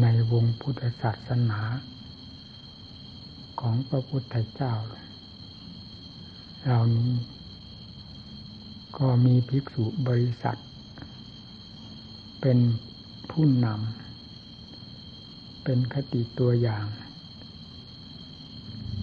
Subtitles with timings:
[0.00, 1.60] ในวงพุทธศาสนา
[3.60, 4.74] ของพระพุทธเจ้า
[6.62, 7.12] เหล่านี้
[8.98, 10.58] ก็มีภิกษุบริษัท
[12.40, 12.58] เป็น
[13.30, 16.86] ผู้นำ เป็นคติตัวอย่าง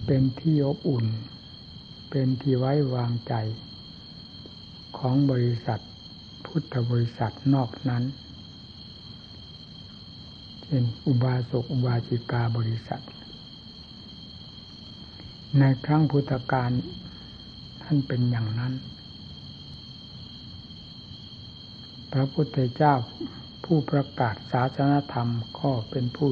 [0.06, 1.06] เป็นที่อบอุ่น
[2.10, 3.34] เป็นที่ไว้วางใจ
[4.98, 5.80] ของบริษัท
[6.46, 8.02] พุทธบริษัทนอกนั้น
[10.74, 13.02] เป็นอุบาสกอุบาสิกาบริษัท
[15.58, 16.70] ในครั้งพุทธกาล
[17.82, 18.72] ท่านเป็นอย่างนั้น
[22.12, 22.94] พระพุทธเจ้า
[23.64, 25.28] ผู้ประกาศศาสนธรรม
[25.60, 26.30] ก็เป็นผู้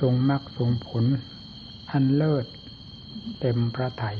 [0.00, 1.04] ทรงมรรคทรงผล
[1.90, 2.46] อันเลิศ
[3.40, 4.18] เต็มพระไทย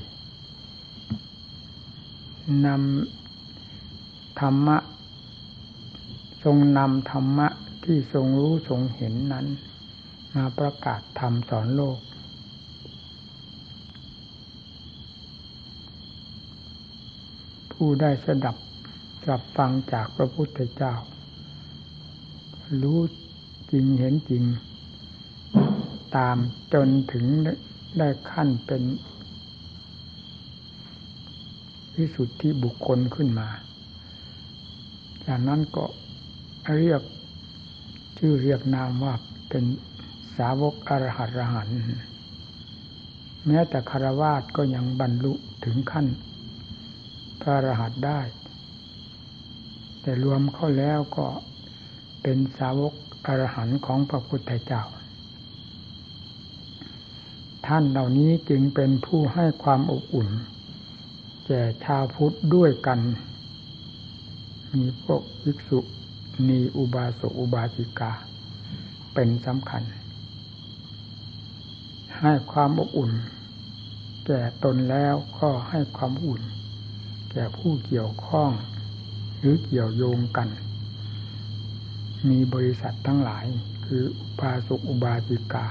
[2.66, 4.78] นำธรรมะ
[6.44, 7.48] ทรงนำธรรมะ
[7.84, 9.46] ที่ทรงรู้ทรงเห็นนั้น
[10.34, 11.98] มาประกาศธรรมสอนโลก
[17.72, 18.56] ผู้ได้สดับ
[19.30, 20.94] รับฟังจากพระพุทธเจ้า
[22.82, 23.00] รู้
[23.72, 24.44] จริงเห็นจริง
[26.16, 26.36] ตาม
[26.72, 27.24] จนถึง
[27.98, 28.82] ได้ขั้นเป็น
[31.96, 33.48] วิสุทธิบุคคลขึ้นมา
[35.26, 35.84] จากนั้นก็
[36.78, 37.02] เรียก
[38.24, 39.14] ชื่อเรียกนามว่า
[39.48, 39.64] เป็น
[40.36, 41.68] สาวกอรหัตรหัน
[43.46, 45.32] แม้แต่คารวาสก็ยังบรรลุ
[45.64, 46.06] ถึงขั้น
[47.40, 48.20] พระอรหันต์ได้
[50.00, 51.26] แต่รวมเข้าแล้วก็
[52.22, 52.94] เป็นสาวก
[53.26, 54.82] อรหันต์ของพระพุทธเจ้า
[57.66, 60.28] ท่านเหล่านี้จึงเป็นผู้ให้ความอบอุ่น
[61.46, 63.00] แก่ชาวพุทธด้วยกัน
[64.72, 65.80] มีพวกภิกษุ
[66.48, 68.12] มีอุบาสกอุบาสิกา
[69.14, 69.82] เป็นสำคัญ
[72.20, 73.12] ให้ความอบอุ่น
[74.26, 76.42] แก่ตนแล้วก็ให้ความอุ่น
[77.30, 78.50] แก่ผู้เกี่ยวข้อง
[79.38, 80.48] หรือเกี่ยวโยงกัน
[82.28, 83.46] มีบริษัททั้งหลาย
[83.86, 85.66] คืออุบาสกอุบาสิกา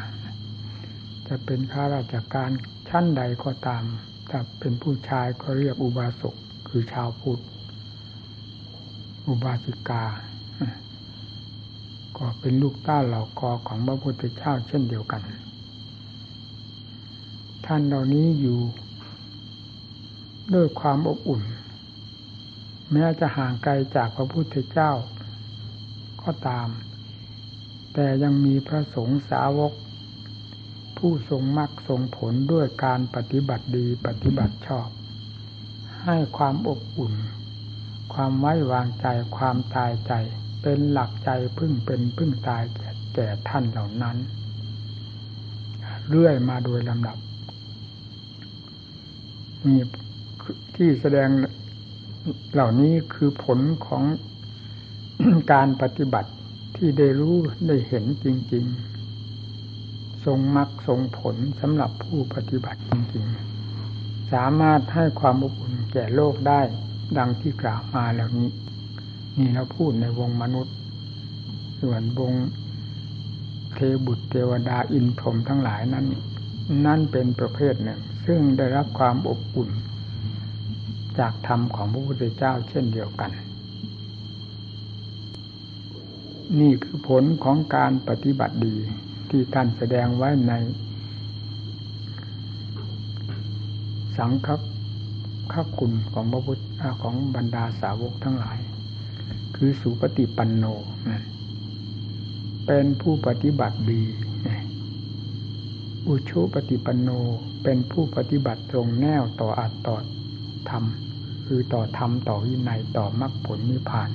[1.28, 2.50] จะเป็นข้าราชการ
[2.90, 3.84] ชั้นใดก็ตาม
[4.30, 6.36] ถ้าเป็นผู้ชายก็เรียกอุบาสก
[6.68, 7.42] คือชาวพุทธ
[9.28, 10.04] อุบาสิกา
[12.18, 15.22] ก็เป็นลูกต้าเหล่ากอของพระพุทธเจ้าเช่นเดียวกัน
[17.66, 18.60] ท่านเหล่านี้อยู่
[20.54, 21.42] ด้วยความอบอุ่น
[22.92, 24.92] แม้จะห่างไกลจากพระพุทธเจ้า
[26.24, 26.68] ก็ตาม
[27.94, 29.74] แต่ยังมีพระสงฆ์สาวก
[30.98, 34.90] ผู้ทรงมรรคทรงผลด้วยการปฏิบัติดีปฏิบัติชอบ
[36.06, 37.14] ให้ความอบอุ่น
[38.14, 39.06] ความไว้วางใจ
[39.38, 40.14] ความตายใจ
[40.62, 42.64] เป็นหลักใจพึ่งเป็นพึ่งตาย
[43.16, 44.18] แก่ท่านเหล่านั้น
[46.10, 47.18] เรื่อยมาโดยลำดับ
[49.66, 49.76] มี
[50.76, 51.30] ที่แสดง
[52.54, 54.04] เหล่านี้คือผลของ
[55.52, 56.32] การปฏิบัติ
[56.76, 57.36] ที่ได้รู้
[57.68, 58.66] ได้เห็นจริง
[59.46, 63.26] ๆ ทรงมรรคทรงผลสำหรับผู้ปฏิบัติจริง
[63.80, 66.62] ๆ สามารถให้ความอบอุ่นแก่โลกได้
[67.18, 68.50] ดังที่กล่าวมาแล้วนี้
[69.38, 70.76] นี่เราพูดในวงมนุษย์
[71.82, 72.34] ส่วนวง
[73.76, 76.06] เทบุตรเทวดาอินพรหมทั้งหลายนั้น
[76.86, 79.70] นั่นเป็นประเภทหนึ่ง ซึ่งได้รับความอบอุ่น
[81.20, 83.32] จากธรรมของพระพุทธเจ้าเช่นเดียวกัน
[86.60, 88.76] นี่คือผลของการปฏิบัติดี
[89.30, 90.54] ที่ท่านแสดงไว้ใน
[94.18, 94.48] สังฆ
[95.78, 96.62] คุณของพระพุทธ
[97.02, 98.58] ของบรรดาสาวกทั้งหลาย
[99.64, 100.66] คือสุปฏิปันโน
[102.66, 104.04] เป็นผู้ปฏิบัติดี
[106.08, 107.10] อุชุปฏิปันโน
[107.64, 109.96] เป็นผู้ปฏิบัติตรงแนวต่ออัตต่อ
[110.70, 110.84] ธรรม
[111.46, 114.10] คือต่อธรรมต่อวินัยต่อมรรคผลนิพพาน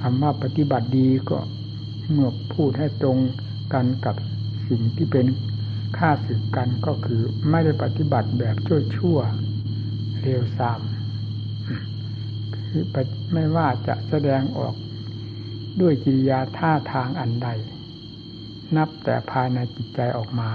[0.00, 1.38] คำว่าปฏิบัติดีก็
[2.12, 3.18] เมื่อพูดให้ตรง
[3.72, 4.16] กันกับ
[4.68, 5.26] สิ่งที่เป็น
[5.98, 9.18] ค่าสึกกันก็คือไม่ได้ปฏิบัติแบบชั่วชั่ว
[10.22, 10.82] เร็วซาม
[13.32, 14.74] ไม่ว่าจะแสดงออก
[15.80, 17.48] ด้วยกิริยาท่าทางอันใด
[18.76, 20.50] นับแต่ภายในจิตใจออกมา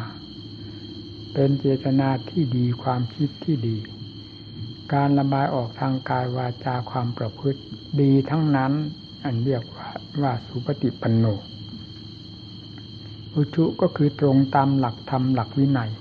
[1.33, 3.77] เป็นเจตนาที่ดีความคิดที่ดี
[4.93, 7.61] การระบายออกทางกายวาจาความประพฤติ
[8.01, 8.71] ดีทั้งนั้น
[9.25, 9.87] อันเรียกว่า
[10.21, 11.25] ว่าสุปฏิปันโน
[13.33, 15.91] อุชุก็คือตรงตามหลักธรรมหลักวินัย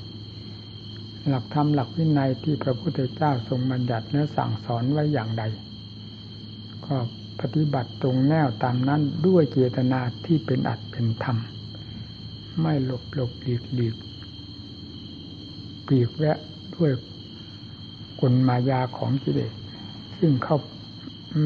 [1.29, 5.43] หลักธรรมหลักวินัยที่พระพุทธเจ้าทรงบัญญัติและสั่งสอนไว้อย่างใด
[6.87, 6.96] ก็
[7.40, 11.37] ปฏิบัติตรงแนวตามนั้นด้วยเจตนาที่เป็นอัดเป็นธรรม
[12.61, 13.96] ไม่หลบหลบหลีกหลีก
[15.87, 16.38] ปีกแวะ
[16.76, 16.93] ด้วย
[18.20, 19.52] กลมายาของกิเลส
[20.19, 20.56] ซึ่งเขา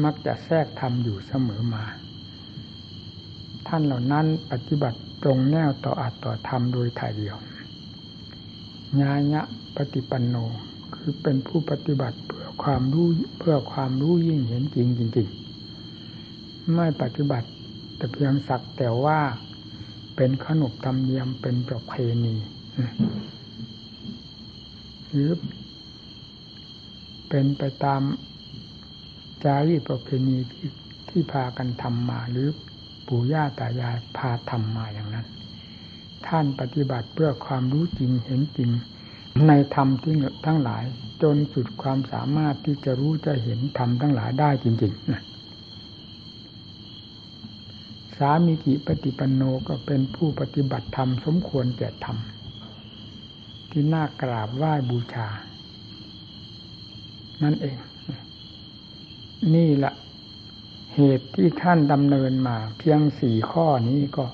[0.03, 1.83] มักจะแทรกทำอยู่เสมอมา
[3.67, 7.37] ท่านเหล่านั้นปฏิบัติตรงแนวต่ออัดต่อธรรมโดยถ่ายเดียว
[9.01, 9.41] ญาญะ
[9.75, 10.35] ปฏิปันโน
[10.95, 13.07] คือเป็นผู้ปฏิบัติเพื่อความรู้
[13.39, 17.47] เพื่อความรู้ยิ่งเห็นจริงจริงๆไม่ปฏิบัติ
[17.97, 19.19] แต่เพียงสักแต่ว่า
[20.15, 21.93] เป็นขนบธรรมเนียมเป็นประเพ
[22.25, 22.35] ณี
[25.09, 25.31] หรือ
[27.29, 28.01] เป็นไปตาม
[29.43, 30.69] จารีตประเพณีที่
[31.09, 32.47] ที่พากันทำมา หรือ
[33.07, 35.27] ปู่ย่าตายายพาทำมาอย่างนั้น
[36.27, 38.69] ท่านปฏิบัติเพื่อความรู้จริงเห็นจริง
[39.47, 40.83] ในธรรมที่ทั้งหลาย
[41.21, 45.21] จนสุดความสามารถที่จะรู้จะเห็นธรรมทั้งหลายได้จริงๆนะ
[48.17, 52.17] สามีกิปฏิปันโนก็เป็นผู้ปฏิบัติธรรมสมควรแก่ธรรม
[53.71, 55.27] ที่น่ากราบไหว้บูชา
[57.43, 57.77] นั่นเอง
[59.55, 59.93] นี่แหละ
[60.95, 64.25] เหตุที่ท่านดำเนินมา เพียงสี่ข้อนี้ก็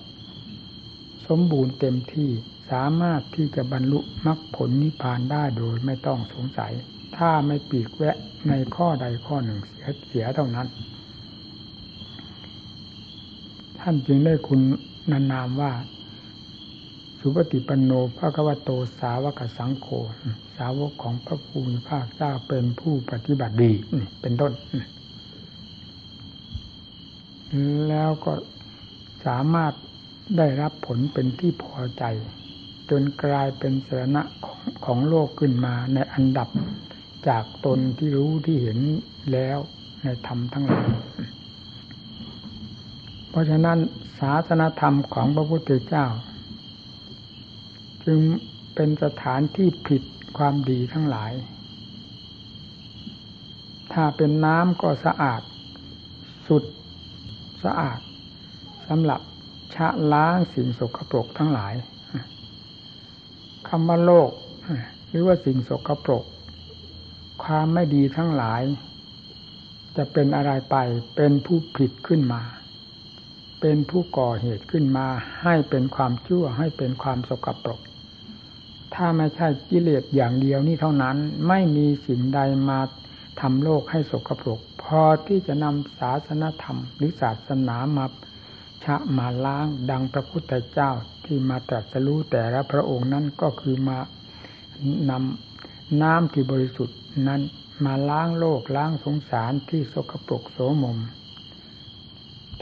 [1.28, 2.32] สมบูรณ์เต็มที่
[2.72, 6.74] สามารถที่จะบรรลุมรรคผลนิพพานได้โดยไม่ต้องสงสัย
[7.18, 8.18] ถ้าไม่ปีกแวะ
[8.48, 10.68] ในข้อใดข้อหนึ่งเสียเสียเท่านั้น
[13.80, 14.62] ท่านจึงได้คุณ
[15.12, 15.72] นานามว่า
[17.20, 18.70] สุปฏิปันโนพระกวโต
[19.00, 19.88] สาวกสังโฆ
[20.58, 23.72] สาวกของพระภูมิภาคเจ้าเป็นผู้ปฏิบัติดี
[24.22, 24.52] เป็นต้น
[27.90, 28.34] แล้วก็
[29.26, 29.74] สามารถ
[30.38, 32.04] ได้รับผลเป็นที่พอใจ
[32.90, 36.50] จนกลายเป็นสาระของของโลกขึ้นมาในอันดับ
[37.28, 38.80] จากตนที่รู้ที่เห็น
[39.32, 39.58] แล้ว
[40.04, 40.88] ในธรรมทั้งหลาย
[43.30, 43.78] เพราะฉะนั้น
[44.20, 46.06] ศาสนธรรมของพระพุทธเจ้า
[48.06, 48.20] จึง
[48.76, 50.04] เป็นสถานที่ผิด
[50.38, 51.32] ความดีทั้งหลาย
[53.94, 55.42] ถ้าเป็นน้ำก็สะอาด
[56.48, 56.64] สุด
[57.64, 58.00] สะอาด
[58.88, 59.22] สำหรับ
[59.76, 61.74] ชะล้างสิ่งสกปรกทั้งหลาย
[63.68, 64.32] คำว่าโลก
[65.10, 66.24] หรือว่าสิ่งสกปรก
[67.44, 68.62] ความไม่ดีทั้งหลาย
[69.98, 70.76] จะเป็นอะไรไป
[71.16, 72.42] เป็นผู้ผิดขึ้นมา
[73.62, 75.08] เป็นผู้ก่อเหตุขึ้นมา
[75.44, 77.82] ให้เป็นความชั่วให้เป็นความสกปรก
[78.94, 81.18] ถ้าไม่ใช่กิเลสอย่างเดียวนี่เท่านั้น
[81.48, 82.80] ไม่มีสิ่งใดมา
[83.42, 88.06] ทำโลกให้สกปรก พอที่จะนำศาสนธรรม หรือศาสนามา
[88.84, 90.92] ชะมาล้างดังพระพุทธเจ้า
[91.28, 93.98] ที่มาตรัสรู้แต่ละพระองค์นั้นก็คือมา
[95.10, 96.98] นำน้ำที่บริสุทธิ์
[97.28, 97.42] นั้น
[97.86, 100.98] มาล้างโลกล้างสงสารที่สกปรกโสมม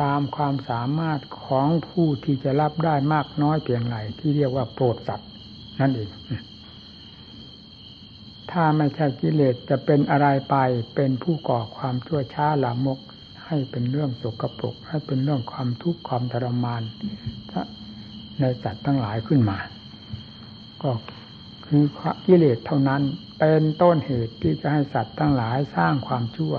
[0.01, 5.29] ตามความสามารถของผู้ที่จะรับได้มากน้อยเพียงไรที่เรียกว่าโปรดสัตว์
[5.79, 6.09] นั่นเอง
[8.51, 10.55] ถ้าไม่ใช่กิเลสจะเป็นอะไรไป
[10.95, 12.99] เป็นผู้ก่อความชั่วช้าลามก
[13.45, 16.81] ให้เป็นเรื่องสกปรกให้เป็นเรื่องความทุกข์ความทรมาน
[18.41, 19.57] ในสัตว์ทั้งหลายขึ้นมา
[20.83, 20.91] ก็
[21.65, 21.83] คือ
[22.25, 23.01] กิเลสเท่านั้น
[23.39, 26.55] เป็นต้นเหตุที่จะให้สัตว์ทั้งหลายสร้างความชั่ว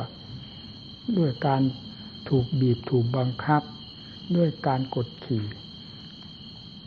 [1.18, 1.62] ด้วยการ
[2.28, 3.62] ถูกบีบถูกบังคับ
[4.36, 5.44] ด้วยการกดขี่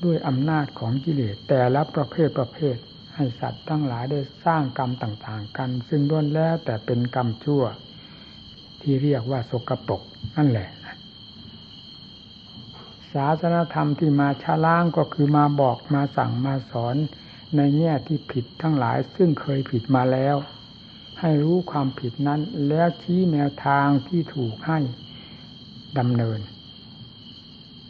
[0.04, 2.76] ด้วยอำนาจของกิเลสแต่ละประเภทประเภท
[3.16, 7.64] ให้สัตว์ทั้งหลายได้สร้างกรรมต่างๆ กัน ซึ่งล้วนแล้วแต่เป็นกรรมชั่ว
[8.82, 10.02] ที่เรียกว่าสกปรก
[10.38, 10.70] นั่นแหละ
[13.14, 16.96] ศาสนธรรมที่มาชาล้างก็คือมาบอกมาสั่งมาสอน
[17.56, 20.36] ในแง่ที่ผิดทั้งหลายซึ่งเคยผิดมาแล้ว
[21.20, 24.80] ให้รู้ความผิดนั้น แล้วชี้แนวทางที่ถูกให้
[25.98, 26.40] ดำเนิน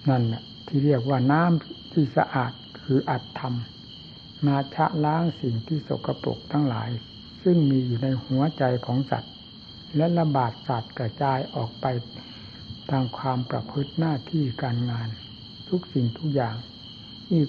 [0.10, 3.56] นั่นแหละที่เรียกว่าน้ำที่สะอาดคืออัตธรรม
[4.48, 6.90] มาชะล้างสิ่งที่สกปรกทั้งหลาย
[7.44, 9.34] ซึ่งมีอยู่ในหัวใจของสัตว์
[9.96, 11.86] และระบาดสัตว์กระจายออกไป
[12.91, 15.10] ทางความประพฤติหน้าที่การงาน
[15.69, 16.55] ทุกสิ่งทุกอย่าง
[17.27, 17.41] ที่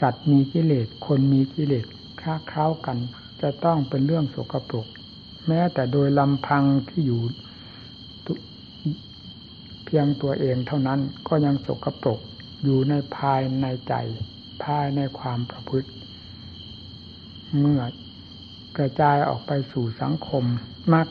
[0.00, 1.86] สัตว์มีกิเลสคนมีกิเลส
[2.20, 2.98] ค้าเข้ากัน
[3.42, 4.86] จะต้องเป็นเรื่องสกปรก
[5.48, 7.22] แม้แต่โดยลำพังที่อยู่
[9.84, 12.20] เพียงตัวเองเท่านั้นก็ยังสกปรก
[12.64, 13.94] อยู่ในภายในใจ
[14.64, 15.90] ภายในความประพฤติ
[17.58, 17.80] เมื่อ
[18.76, 20.44] กระจายออกไปสู่สังคม
[20.92, 21.06] มาก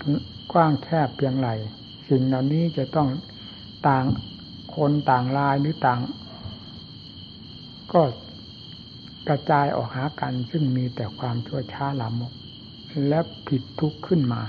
[0.53, 1.49] กว้างแคบเพียงไร
[2.09, 3.07] สิ่งเหล่านี้จะต้อง
[3.87, 4.05] ต่าง
[4.75, 5.99] คนต่างลายหรือต่าง
[7.93, 8.01] ก็
[9.27, 12.33] กระจายออกหากันซึ่งมีแต่ความชั่วช้าลามก
[13.07, 14.41] และผิดทุกข์ขึ้นมา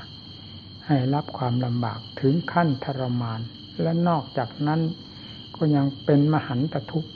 [0.87, 3.41] ให้รับความลำบากถึงขั้นทรมาน
[3.83, 4.81] และนอกจากนั้น
[5.57, 7.11] ก็ยังเป็นมหันตทุกข์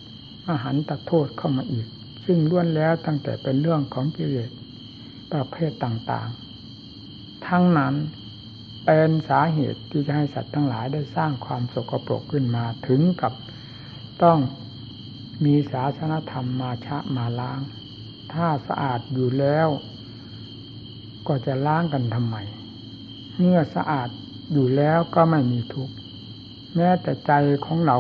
[0.49, 1.87] มหันตโทษเข้ามาอีก
[2.25, 4.51] ซึ่งล้วนแล้วตั้งแต่เป็นเรื่องของกิเลส
[5.33, 7.95] ประเภทต่างๆ ทั้งนั้น
[8.91, 13.33] เป็นสาเหตุที่จะให้สัตว์ทั้งหลายได้สร้างความสกปรกขึ้นมาถึงกับ
[14.23, 14.39] ต้อง
[15.45, 17.61] มีศาสนธรรมมาชะมาล้าง
[18.33, 19.69] ถ้าสะอาดอยู่แล้ว
[21.27, 22.37] ก็จะล้างกันทำไม
[23.39, 24.09] เมื่อสะอาด
[24.53, 25.95] อยู่แล้วก็ไม่มีทุกข์
[26.77, 27.33] แม้แต่ใจ
[27.67, 27.99] ของเรา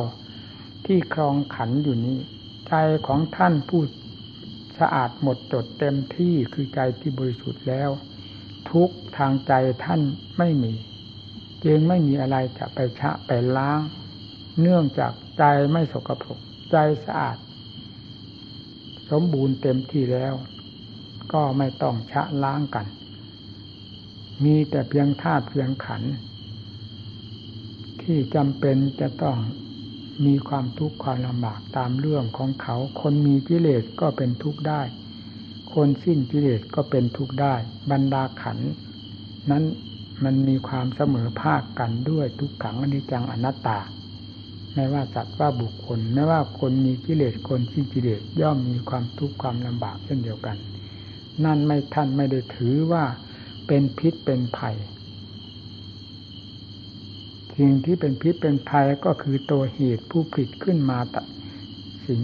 [0.86, 2.18] ที่ครองขันอยู่นี้
[2.68, 2.74] ใจ
[3.06, 3.82] ของท่านผู้
[4.78, 7.90] สะอาดหมดจดเต็มที่คือใจที่บริสุทธิ์แล้ว
[8.72, 9.52] ทุกทางใจ
[9.84, 10.00] ท่าน
[10.38, 10.74] ไม่มี
[11.64, 13.80] จึงไม่มีอะไรจะไปชะไปล้าง
[14.60, 16.38] เนื่องจากใจไม่สกปรก
[16.70, 17.36] ใจสะอาด
[19.10, 20.34] สมบูรณ์เต็มที่แล้ว
[21.32, 22.86] ก็ไม่ต้องชะล้างกัน
[24.44, 26.02] มีแต่เพียงธาตุเพียงขัน
[28.02, 29.36] ที่จำเป็นจะต้อง
[30.24, 34.82] มีความทุกข์ความลำบากตามเรื่องของเขา คนมีกิเลสก็เป็นทุกข์ได้
[35.74, 37.54] คนสิ้นกิเลสก็เป็นทุกข์ได้
[37.90, 38.58] บรรดาขัน
[39.50, 39.64] นั้น
[40.24, 43.78] มันมีความเสมอภาคกันด้วยทุกขังอนิจจังอนัตตา
[44.74, 50.56] ไม่ว่าสัตว์ว่าบุคคล ไม่ว่าคนมีกิเลสคนสิ้นกิเลสย่อมมีความทุกข์ความลำบากเช่นเดียวกัน
[51.44, 53.04] นั่นไม่ท่านไม่ได้ถือว่า
[53.66, 54.76] เป็นพิษเป็นภัย
[57.56, 61.16] สิ่งที่เป็นพิษเป็นภัยก็คือตัวเหตุผู้ผลิตขึ้นมาต
[62.04, 62.18] สิ่ง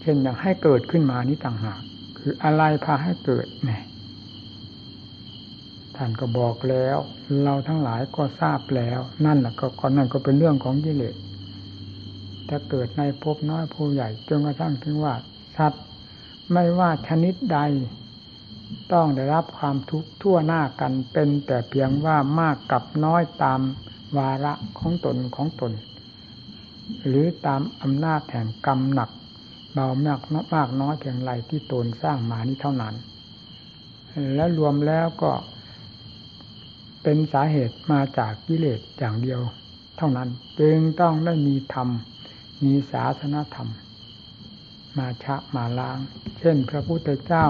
[0.00, 1.80] เช่นอย่างให้เกิดขึ้นมานี้ต่างหาก
[2.20, 3.70] คืออะไรพาให้เกิดแหม
[5.96, 6.96] ท่านก็บอกแล้ว
[7.42, 11.16] เราทั้งหลายก็ทราบแล้ว นั่นแหละก็นั่นก็เป็นเรื่องของกิเลส
[12.48, 15.14] ถ้าเกิดในภพน้อยภพใหญ่จนกระทั่งถึงว่า
[15.56, 15.84] สัตว์
[16.52, 17.58] ไม่ว่าชนิดใด
[18.92, 23.60] ต้องได้รับความทุกข์ทั่วหน้ากันเป็นแต่เพียงว่ามากกับน้อยตาม
[24.16, 25.72] วาระของตนของตน
[27.06, 29.10] หรือตามอำนาจแห่งกรรมหนัก
[29.72, 30.20] เบามาก
[30.54, 32.94] มากน้อยเพียงไรที่ตนสร้างมานี้เท่านั้น
[34.34, 35.32] และรวมแล้วก็
[37.02, 39.40] เป็นสาเหตุมาจากกิเลสอย่างเดียว
[39.96, 40.28] เท่านั้น
[40.60, 41.88] จึงต้องได้มีธรรม
[42.64, 43.68] มีศาสนธรรม
[44.98, 45.98] มาชะมาล้าง
[46.38, 47.46] เช่น พระพุทธเจ้า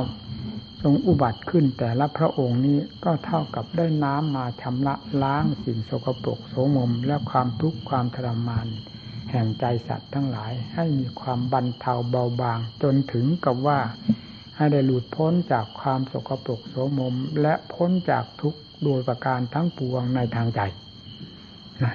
[0.82, 8.66] ทรงอุบัติขึ้นแต่ละพระองค์นี้ก็เท่ากับได้น้ำมาชำระล้างสิ่งโสกปรกโสมมและความทุกข์ความทรมาน
[9.30, 13.80] แห่งใจสัตว์ทั้งหลาย ให้มีความบรรเทาเบาบาง จนถึงกับว่า
[14.56, 20.60] ให้ได้หลุดพ้นจากความโสกปรกโสมม และพ้นจากทุกข์โดยประการทั้งปวงในทางใจ
[21.84, 21.94] นะ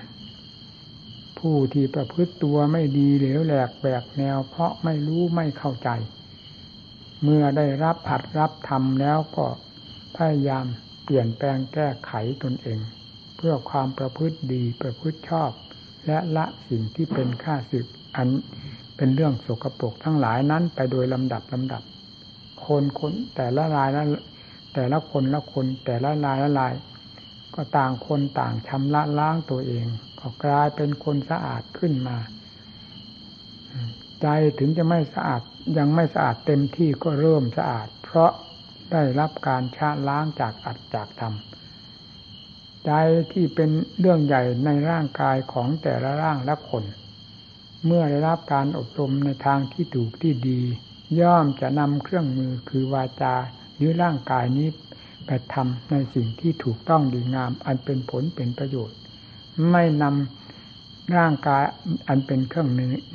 [1.39, 5.89] ผู้ที่ประพฤติตัวไม่ดีเหลวแหลกแบกแนว เพราะไม่รู้ไม่เข้าใจ
[7.23, 9.45] เมื่อได้รับอัดรับทำแล้วก็
[10.15, 10.65] พยายาม
[11.03, 12.11] เปลี่ยนแปลงแก้ไข
[12.43, 12.79] ตนเอง
[13.37, 15.51] เพื่อความประพฤติดีประพฤติชอบ
[16.05, 17.85] และละสิ่งที่เป็นค่าศึก
[18.15, 18.27] อัน
[18.97, 21.83] เป็นเรื่องสกปรกทั้งหลายนั้น ไปโดยลำดับลำดับ
[22.65, 24.03] คนคนแต่ละรายละ
[24.73, 26.73] แต่ละคนละคนแต่ละรายละราย
[27.55, 29.85] ก็ต่างคนต่างชำระล้างตัวเอง
[30.19, 32.17] ก็กลายเป็นคนสะอาดขึ้นมา
[34.21, 34.27] ใจ
[34.59, 35.41] ถึงจะไม่สะอาด
[35.77, 38.31] ยังไม่สะอาดเต็มที่ก็เริ่มสะอาด เพราะ
[38.91, 41.33] ได้รับการชะล้างจากอัดจากธรรม
[42.85, 42.91] ใจ
[43.31, 46.83] ที่เป็นเรื่องใหญ่ในร่างกายของแต่ละร่างและคน
[47.85, 50.61] เมื่อได้รับการอบรมในทางที่ถูกที่ดี
[51.19, 53.35] ย่อมจะนำเครื่องมือคือวาจา
[53.75, 54.67] หรือร่างกายนี้
[55.25, 58.97] ไปทำในสิ่งที่ถูกต้องดีงาม อันเป็นผลเป็นประโยชน์
[59.71, 61.63] ไม่นำร่างกาย
[62.07, 62.69] อันเป็นเครื่อง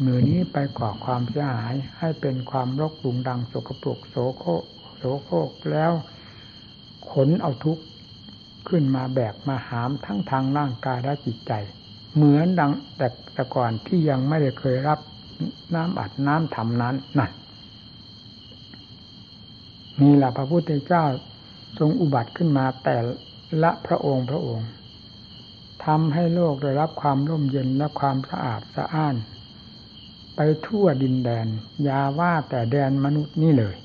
[0.05, 4.51] มือนี้ไปก่อความเสียหาย ให้เป็นความรกรุงดังสกปรกโสโคร
[4.97, 5.93] โสโครกแล้ว
[7.13, 7.83] ขนเอาทุกข์
[8.69, 11.53] ขึ้นมาแบกมาหามทั้งทางร่างกายและจิตใจ
[12.15, 14.99] เหมือนดังแต่แต่ก่อนที่ยังไม่ได้เคยรับ
[15.75, 17.33] น้ำอัดน้ำทำนั้นนั่น
[20.01, 21.05] นี่แหละพระพุทธเจ้า
[21.79, 22.97] ทรงอุบัติขึ้นมาแต่
[23.63, 24.69] ละพระองค์พระองค์
[25.85, 29.17] ทำให้โลกได้รับความร่มเย็นและความสะอาดสะอ้าน
[30.37, 31.47] ไปทั่วดินแดน
[31.89, 33.77] ยาว่าแต่แดนมนุษย์นี่เลย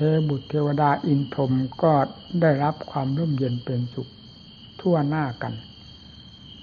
[0.00, 1.52] ทบุตรเทวดาอินพรม
[1.82, 1.92] ก็
[2.40, 4.08] ได้รับความร่มเย็นเป็นสุข
[4.80, 5.52] ทั่วหน้ากัน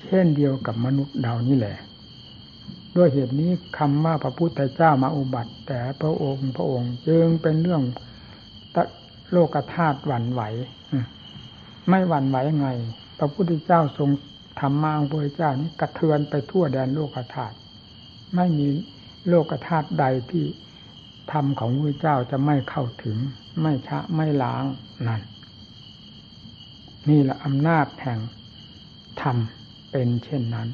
[0.01, 1.77] เช่นเดียวกับมนุษย์ดาวนี่แหละ
[2.95, 7.83] ด้วยเหตุนี้คำว่าพระพุทธเจ้ามาอุบัติ แต่พระองค์พระองค์จึงเป็นเรื่อง
[9.31, 10.41] โลกธาตุหวั่นไหว
[11.89, 12.67] ไม่หวั่นไหวไง
[13.19, 14.09] พระพุทธเจ้าทรง
[14.59, 17.55] ธรรมาองค์พระเจ้านี้กระเทือนไปทั่วแดนโลกธาตุ
[18.35, 18.67] ไม่มี
[19.27, 20.45] โลกธาตุใดที่
[21.31, 23.17] ธรรมของพระเจ้าจะไม่เข้าถึง
[23.61, 24.63] ไม่ชะไม่ล้าง
[25.07, 25.21] นั่น
[27.09, 28.19] นี่แหละอำนาจแห่ง
[29.21, 29.37] ธรรม
[29.91, 30.67] เป็นเช่นนั้น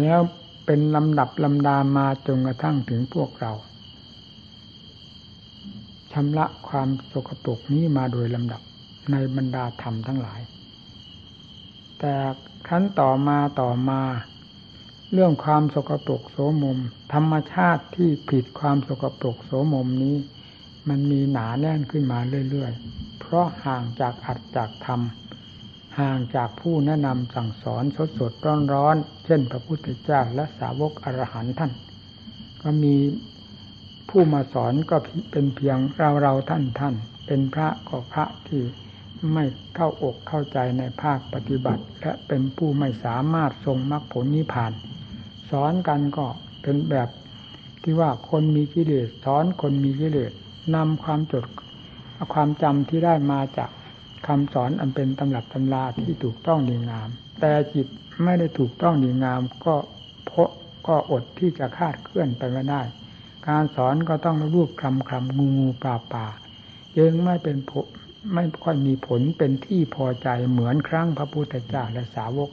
[0.00, 0.20] แล้ว
[0.64, 3.52] เป็นลำดับลำดามาจนกระทั่งถึงพวกเรา
[6.12, 8.62] ชำระความสกปรกนี้มาโดยลำดับ
[9.10, 10.40] ในบรรดาธรรมทั้งหลาย
[11.98, 12.14] แต่
[12.66, 14.00] ครั้นต่อมาต่อมา
[15.14, 16.78] เรื่องความสกปรกโสมม
[17.12, 20.16] ธรรมชาติที่ผิดความสกปรกโสมมนี้
[20.88, 22.18] มันมีหนาแน่นขึ้นมา
[22.50, 25.00] เรื่อยๆ เพราะห่างจากอัดจากธรรม
[25.98, 31.72] ห่างจากผู้แนะนำสั่งสอนสดสดร้อนร้อนเช่น พระพุทธเจ้าและสาวกอรหันท่าน
[32.62, 32.94] ก็มี
[34.08, 34.96] ผู้มาสอนก็
[35.30, 36.94] เป็นเพียงเราเราท่านท่าน
[37.26, 38.62] เป็นพระก็พระที่
[39.32, 44.72] ไม่เข้าอกเข้าใจในภาคปฏิบัติ และเป็นผู้ไม่สามารถทรงมรรคผลนิพพาน
[45.50, 46.26] สอนกันก็
[46.62, 47.08] เป็นแบบ
[47.82, 50.32] ที่ว่าคนมีกิเลสสอนคนมีกิเลส
[50.74, 51.44] นำความจด
[52.34, 53.70] ความจำที่ได้มาจาก
[54.26, 57.08] คำสอนอันเป็นตำรับตำราที่ถูกต้องดีงาม
[57.40, 57.86] แต่จิต
[58.24, 59.74] ไม่ได้ถูกต้องดีงาม ก็
[60.26, 60.50] เพราะ
[60.86, 62.82] ก็อดที่จะคาดเคลื่อนไปไม่ได้
[63.48, 66.26] การสอนก็ต้องรูปคำคำงูงูปลาปลา
[66.98, 67.72] ยังไม่เป็นผ
[68.34, 72.50] ไม่ค่อยมีผลเป็นที่พอใจเหมือนครั้งพระพุทธเจ้าและสาวก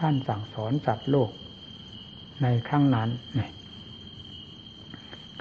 [0.00, 1.30] ท่านสั่งสอนสัตว์โลก
[2.42, 3.08] ในครั้งนั้น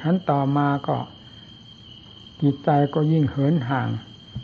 [0.01, 0.97] ขั้นต่อมาก็
[2.41, 3.89] จิตใจก็ยิ่งเหินห่าง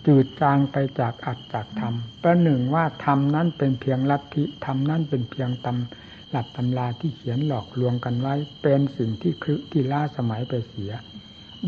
[0.07, 10.91] จืดจางไปจากอัดจากธรรมประหนึ่งว่าธรรมนั้นเป็นเพียงลัทธิธรรมนั้นเป็นเพียงตำหลักตำราที่เขียนหลอกลวงกันไว้ เป็นสิ่งที่คลึที่ล้าสมัยไปเสีย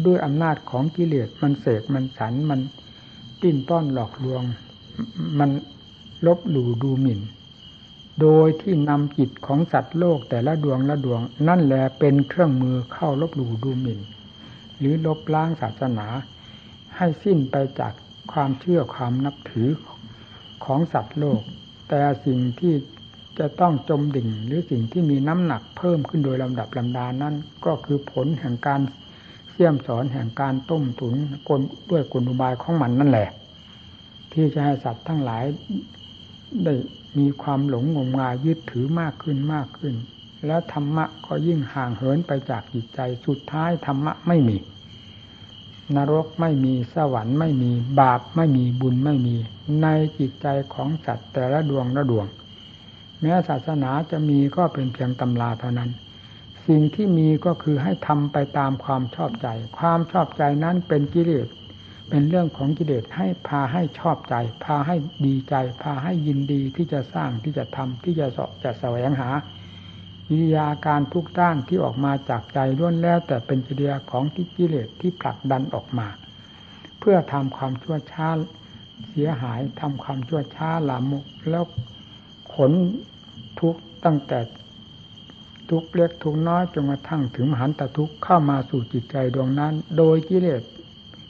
[0.06, 2.60] ด้วยอำนาจของกิเลสมันเสกมันสันมัน
[3.42, 4.44] ติ้นต้อนหลอกลวง
[5.40, 5.50] มัน
[6.26, 7.22] ลบหลู่ดูหมิ่น
[8.22, 14.00] โดยที่นำจิตของสัตว์โลกแต่ละดวงละดวง นั่นแหละเป็นเครื่องมือเข้าลบหลู่ดูหมิ่น
[14.80, 16.08] หรือลบล้างศาสนา
[16.96, 17.94] ให้สิ้นไปจาก
[18.32, 19.70] ความเชื่อความนับถือ
[20.66, 21.42] ของสัตว์โลก
[21.90, 22.74] แต่สิ่งที่
[23.40, 27.36] จะต้องจมดิ่งหรือสิ่งที่มีน้ำหนักเพิ่มขึ้นโดยลำดับลำดานั้น
[27.66, 28.82] ก็คือผลแห่งการ
[29.52, 31.16] เสี่ยมสอนแห่งการต้มตุน
[31.50, 31.62] กล
[31.92, 33.30] ด้วยกลอุบายของมันนั่นแหละ
[34.34, 35.44] ที่จะให้สัตว์ทั้งหลาย
[36.64, 36.74] ได้
[37.18, 39.96] มีความหลงงมงายยึดถือมากขึ้นมากขึ้น
[40.46, 44.58] แล้วธรรมะก็ยิ่งห่างเหินไปจากจิตใจสุดท้ายธรรมะไม่มี
[45.96, 49.36] นรกไม่มีสวรรค์ไม่มีบาปไม่มีบุญไม่มี
[49.82, 49.88] ใน
[50.20, 52.26] จิตใจของสัตว์แต่ละดวงละดวง
[53.22, 55.90] แม้ศาสนาจะมีก็เป็นเพียงตำราเท่านั้น
[56.68, 59.48] สิ่งที่มีก็คือให้ทำไปตามความชอบใจ
[59.78, 61.48] ความชอบใจนั้นเป็นกิเลส
[62.10, 69.30] เป็นเรื่องของกิเลสให้พาให้ชอบใจ พาให้ดีใจ พาให้ยินดีที่จะสร้างที่จะทำที่จะสอบจะแสวงหา
[70.30, 76.08] วิทยาการทุกด้านที่ออกมาจากใจล้วนแล้ว แต่เป็นกิเลสของที่กิเลสที่ผลักดันออกมา
[77.00, 78.30] เพื่อทำความชั่วช้า
[79.10, 81.64] เสียหายทำความชั่วช้าลามกแล้ว
[82.54, 82.72] ผล
[83.60, 84.40] ทุกตั้งแต่
[85.70, 90.62] ทุกเล็กทุกน้อยจนกระทั่งถึงมหันตทุกเข้ามาสู่จิตใจดวงนั้น โดยกิเลส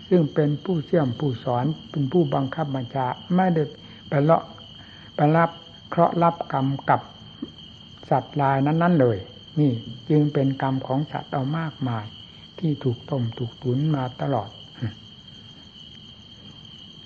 [0.10, 3.64] ซึ่งเป็นผู้เสี่ยมผู้สอนเป็นผู้บังคับบัญชาไม่ได้
[4.10, 4.44] ไปเลาะ
[5.16, 5.50] ไปรับ
[5.90, 7.02] เคราะห์รับกรรมกับ
[8.10, 9.18] สัตว์ลายนั้น ๆ เลย
[9.60, 9.72] นี่
[10.10, 12.06] จึงเป็นกรรมของสัตว์เอามากมาย
[12.60, 14.50] ที่ถูกต้มถูกตุนมาตลอด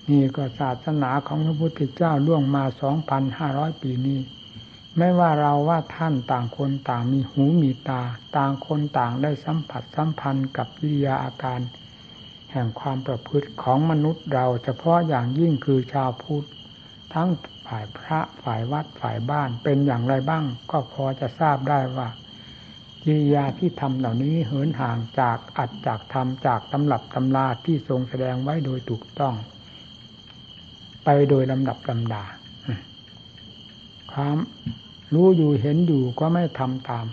[0.09, 4.19] นี่ก็ศาสนาของพระพุทธเจ้าล่วงมาสองพันห้าร้อยปีนี้
[4.97, 8.01] ไม่ว่าเราว่าท่านต่างคนต่างมีหูมีตา
[8.37, 11.59] ต่างคนต่างได้สัมผัสสัมพันธ์กับวิยาอาการ
[12.51, 16.47] แห่งความประพฤติของมนุษย์เราเฉพาะอย่างยิ่งคือชาวพุทธ
[17.13, 17.29] ทั้ง
[17.65, 22.09] ฝ่ายพระฝ่ายวัดฝ่ายบ้านเป็นอย่างไรบ้าง ก็พอจะทราบได้ว่า
[23.03, 29.35] กิริยาที่ทำเหล่านี้เหินห่างจากอัดจากธรรมจากตำรับตำราที่ทรงแสดงไว้โดยถูกต้อง
[31.03, 32.23] ไปโดยลำดับลำดา
[34.13, 34.37] ความ
[35.13, 37.05] รู้อยู่เห็นอยู่ก็ไม่ทำตาม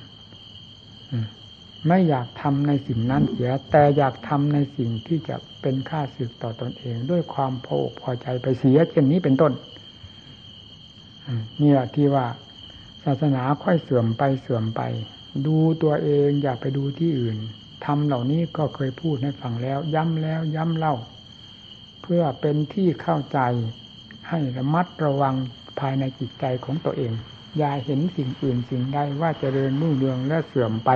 [1.89, 9.53] ไม่อยากทำในสิ่งนั้นเสีย แต่อยากทำในสิ่งที่จะเป็นค่าสึกต่อตอนเอง ด้วยความพอพอใจไปเสียเช่นนี้เป็นต้น
[11.61, 12.27] นี่แหละที่ว่า
[13.05, 14.83] ศาสนาค่อยเสื่อมไปเสื่อมไป
[15.47, 17.37] ดูตัวเองอย่าไปดูที่อื่น
[17.85, 20.95] ทำเหล่านี้ก็เคยพูดให้ฟังแล้ว ย้ำแล้วย้ำเล่า
[22.03, 23.39] เพื่อเป็นที่เข้าใจ
[24.29, 25.35] ให้ระมัดระวัง
[25.79, 27.13] ภายในจิตใจของตัวเอง
[27.59, 30.91] อย่าเห็นสิ่งอื่นสิ่งใดว่าจเจริญรุ่งเรืองและเสื่อมไป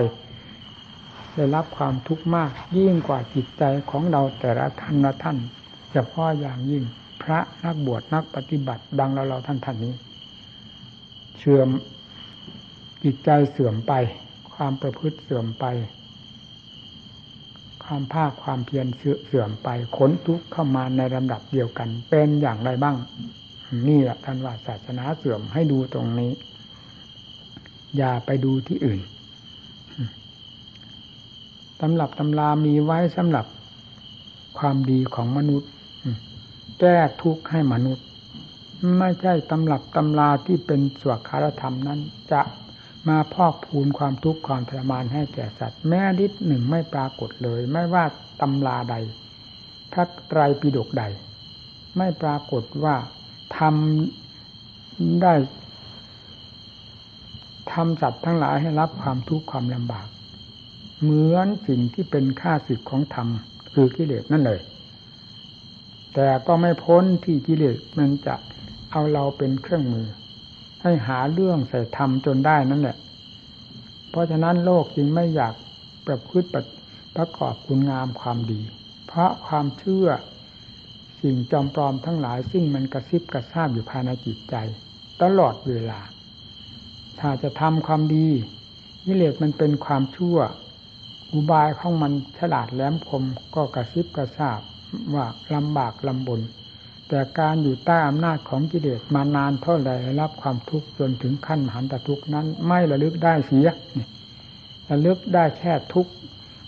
[1.35, 5.39] ได้รับความทุกข์มาก ยิ่งกว่าจิตใจของเราแต่ละท่านละท่าน
[5.93, 6.85] เฉพาะอย่างยิ่ง
[7.23, 9.95] พระนักบวชนักปฏิบัติดังเราเราท่านท่านนี้
[11.39, 11.69] เสื่อม
[13.05, 13.93] จิตใจเสื่อมไป
[14.55, 15.65] ความประพฤติเสื่อมไป
[17.85, 18.87] ความภาคความเพียร
[19.27, 22.97] เสื่อมไปขนทุกข์เข้ามาในลำดับเดียวกัน เป็นอย่างไรบ้าง
[23.89, 26.33] นี่แหละท่านว่าศาสนาเสื่อมให้ดูตรงนี้
[27.97, 29.01] อย่าไปดูที่อื่น
[31.81, 33.47] ตำรับตำรามีไว้สำหรับ
[34.59, 35.71] ความดีของมนุษย์
[36.81, 38.07] แก้ทุกข์ให้มนุษย์
[38.99, 42.01] ไม่ใช่ตำรับตำราที่เป็นสวดคารธรรมนั้น
[42.33, 42.43] จะ
[43.09, 48.05] มาพอกพูนความทุกข์ความทรมานให้แก่สัตว์ แม้นิดหนึ่งไม่ปรากฏเลย ไม่ว่า
[48.41, 48.95] ตำราใด
[49.93, 51.05] พระไตรปิฎกใด
[51.97, 52.97] ไม่ปรากฏว่า
[53.59, 55.35] ทำได้
[57.73, 60.07] ทำสัตว์ทั้งหลายให้รับความทุกข์ความลำบาก
[61.01, 63.29] เหมือนสิ่งที่เป็นค่าศึกของธรรม
[63.75, 64.61] คือกิเลสนั่นเลย
[66.15, 68.35] แต่ก็ไม่พ้นที่กิเลสมันจะ
[68.91, 70.07] เอาเราเป็นเครื่องมือ
[70.83, 72.97] ให้หาเรื่องใส่ธรรมจนได้นั่นแหละ
[74.11, 75.55] เพราะฉะนั้นโลกจึงไม่อยาก
[76.07, 76.49] ประพฤติ
[77.17, 78.61] ประกอบคุณงามความดี
[79.07, 80.09] เพราะความเชื่อ
[81.21, 84.55] สิ่งจอมปลอมทั้งหลาย ซึ่งมันกระซิบกระซาบอยู่ภายในจิตใจ
[85.23, 86.01] ตลอดเวลา
[87.21, 88.29] ถ้าจะทำความดี
[89.07, 90.39] กิเลสมันเป็นความชั่ว
[91.33, 94.61] อุบายของมันฉลาดแหลมคมก็กระซิบกระซาบ
[95.15, 96.41] ว่าลำบากลำบน
[97.09, 99.91] แต่การอยู่ใต้อำนาจของกิเลสมานานเท่าไร
[100.21, 103.69] รับความทุกข์จนถึงขั้นมหันตทุกข์นั้น ไม่ระลึกได้เสีย
[104.91, 106.13] ระลึกได้แค่ทุกข์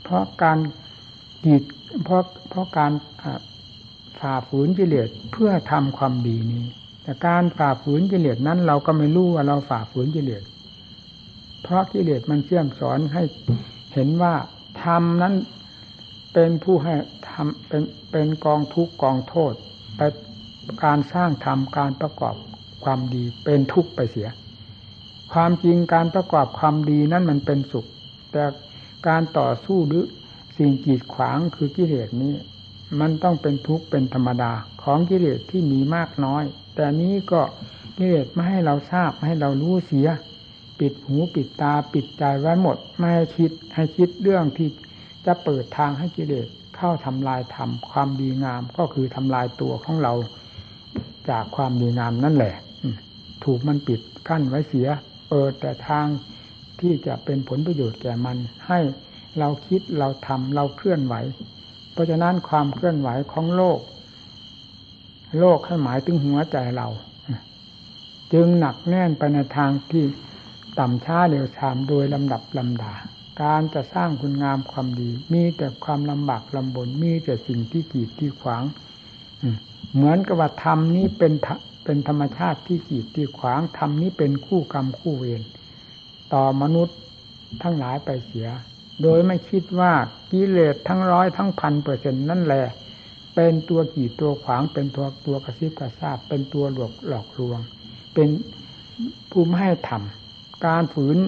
[0.02, 0.58] เพราะการ
[1.44, 1.62] กีด
[2.04, 2.92] เพราะเพราะการ
[4.20, 6.64] ฝ่าฝืนกิเลสเพื่อทำความดีนี้
[7.02, 10.42] แต่การฝ่าฝืนกิเลสนั้น เราก็ไม่รู้ว่าเราฝ่าฝืนกิเลส
[11.62, 13.22] เพราะกิเลสมันเชื่อมสอนให้
[13.92, 14.34] เห็นว่า
[14.82, 15.34] ธรรมนั้น
[16.32, 16.94] เป็นผู้ให้
[17.28, 19.52] ทำเป็นเป็นกองทุกกองโทษ
[19.96, 20.00] ไป
[20.84, 22.34] การสร้างธรรมการประกอบ
[22.84, 24.28] ความดีเป็นทุกข์ไปเสีย
[25.32, 27.86] ความจริงการประกอบความดีนั้นมันเป็นสุข
[28.32, 28.44] แต่
[29.08, 30.04] การต่อสู้หรือ
[30.56, 32.34] สิ่งกีดขวางคือกิเลสนี้
[33.00, 34.52] มันต้องเป็นทุกข์เป็นธรรมดา
[34.82, 37.40] ของกิเลสที่มีมากน้อย แต่นี้ก็
[37.98, 40.08] กิเลสไม่ให้เราทราบไม่ให้เรารู้เสีย
[40.80, 44.68] ปิดหูปิดตาปิดใจไว้หมด ไม่ให้คิดให้คิดเรื่องที่
[45.26, 50.14] จะเปิดทางให้กิเลสเข้าทำลายธรรมความดีงามก็คือทำลายตัวของเรา
[51.30, 52.54] จากความดีงามนั่นแหละ
[53.44, 54.88] ถูกมันปิดกั้นไว้เสีย
[55.30, 56.06] เปิดแต่ทาง
[56.80, 58.78] ที่จะเป็นผลประโยชน์แก่มัน ให้
[59.38, 61.14] เราคิดเราทำเราเคลื่อนไหว
[61.92, 63.78] เพราะฉะนั้นความเคลื่อนไหวของโลก
[65.40, 66.88] โลกให้หมายถึงหัวใจเรา
[68.32, 70.04] จึงหนักแน่นไปในทางที่
[70.78, 72.94] ต่ำช้าเร็วชามโดยลำดับลำดา
[73.42, 78.62] การจะสร้างคุณงามความดี มีแต่ความลำบากลำบนมีแต่สิ่งที่กีดที่ขวาง
[79.94, 81.32] เหมือนกับว่าธรรมนี้เป็น
[81.84, 85.42] เป็นธรรมชาติที่กีดที่ขวางธรรมนี้เป็นคู่กรรมคู่เวร
[86.32, 86.98] ต่อมนุษย์
[87.62, 88.48] ทั้งหลายไปเสีย
[89.02, 89.92] โดยไม่คิดว่า
[90.32, 92.64] กิเลสทั้งร้อยทั้งพันเปอร์เซ็นต์นั่นแหละ
[93.34, 97.60] เป็นตัวกี่ตัวขวางเป็นตัวตัวกระซิบกระซาบเป็นตัวหลอกหลอกลวง
[98.14, 98.28] เป็น
[99.30, 100.21] ผู้ไม่ให้ทำ
[100.66, 101.18] การฝืน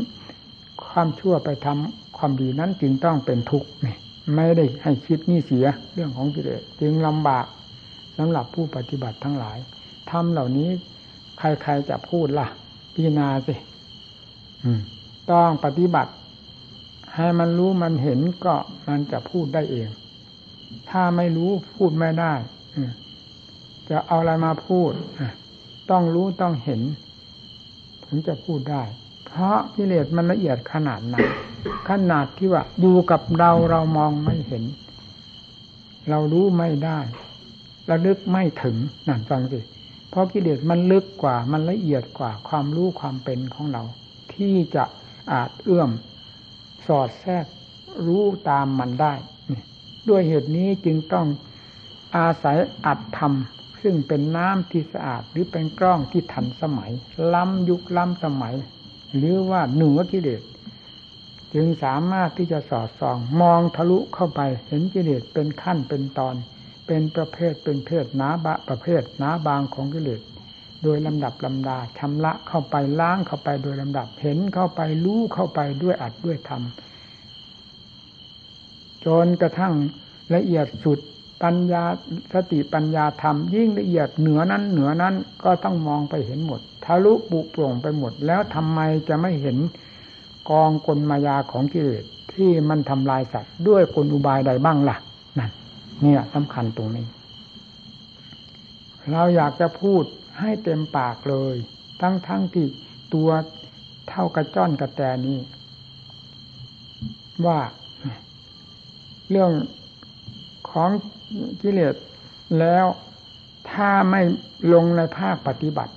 [0.84, 3.96] ความชั่วไปทำความดีนั้นจึงต้องเป็นทุกข์นี่
[4.34, 7.46] ไม่ได้ให้คิดนี่เสียเรื่องของกิเลสจึงลำบาก
[8.16, 9.58] สำหรับผู้ปฏิบัติทั้งหลาย
[10.10, 10.68] ทำเหล่านี้
[11.38, 12.46] ใครๆจะพูดล่ะ
[12.94, 13.54] พิจารณาสิ
[15.30, 16.12] ต้องปฏิบัติ
[17.14, 18.54] ให้มันรู้มันเห็นก็
[18.88, 19.88] มันจะพูดได้เอง
[20.90, 22.34] ถ้าไม่รู้พูดไม่ได้
[23.90, 24.92] จะเอาอะไรมาพูด
[25.90, 26.80] ต้องรู้ต้องเห็น
[28.04, 28.82] ถึงจะพูดได้
[29.36, 31.26] เพราะกิเลสมันละเอียดขนาดนั้น
[31.90, 34.64] ขนาดที่ว่า อยู่กับเราเรามองไม่เห็น
[36.08, 36.98] เรารู้ไม่ได้
[37.90, 38.76] ระลึกไม่ถึง
[39.08, 39.60] นั่นฟังสิ
[40.10, 43.82] เพราะกิเลสมันลึกกว่ามันละเอียดกว่าความรู้ความเป็นของเรา
[44.34, 44.84] ที่จะ
[45.32, 45.90] อาจเอื้อม
[46.86, 47.46] สอดแทรก
[48.06, 49.14] รู้ตามมันได้
[50.08, 51.26] ด้วยเหตุนี้จึงต้อง
[52.16, 56.90] อาศัยอัดทำซึ่งเป็นน้ำที่สะอาดหรือเป็นกล้องที่ทันสมัย
[57.34, 58.54] ล้ำยุคล้ำสมัย
[59.16, 60.42] หรือว่าหนือกิเลส
[61.54, 66.34] จึงสามารถที่จะสอดส่อง มองทะลุเข้าไป เห็นกิเลสเป็นขั้นเป็นตอน
[66.86, 70.20] เป็นประเภทเป็นเพศหนาบะประเภทหนาบางของกิเลส
[70.82, 76.62] โดยลำดับลำดาชำระเข้าไปล้างเข้าไปโดยลำดับเห็นเข้าไปรู้เข้าไปด้วยอัดด้วยธรรม
[79.04, 79.74] จนกระทั่ง
[80.34, 80.98] ละเอียดสุด
[81.42, 81.84] ปัญญา
[82.34, 89.56] สติปัญญาธรรมยิ่งละเอียดเหนือนั้นเหนือนั้นก็ต้องมองไปเห็นหมดทะลุปุโปร่งไปหมด แล้วทำไมจะไม่เห็น
[90.50, 94.96] กองกลมายาของกิเลสที่มันทำลายสัตว์ด้วยกลอุบายใดบ้างล่ะ
[95.38, 95.50] นั่น
[96.02, 97.06] เนี่ยสำคัญตรงนี้
[99.12, 100.04] เราอยากจะพูด
[100.40, 101.54] ให้เต็มปากเลย
[102.00, 102.66] ทั้งทั้งที่
[103.14, 103.30] ตัว
[104.08, 105.38] เท่ากระจ้อนกระแตนี้
[107.46, 107.58] ว่า
[109.30, 109.50] เรื่อง
[110.74, 110.90] ของ
[111.62, 111.94] กิเลส
[112.58, 112.86] แล้ว
[113.70, 114.20] ถ้าไม่
[114.72, 115.94] ลงในภาคปฏิบัติ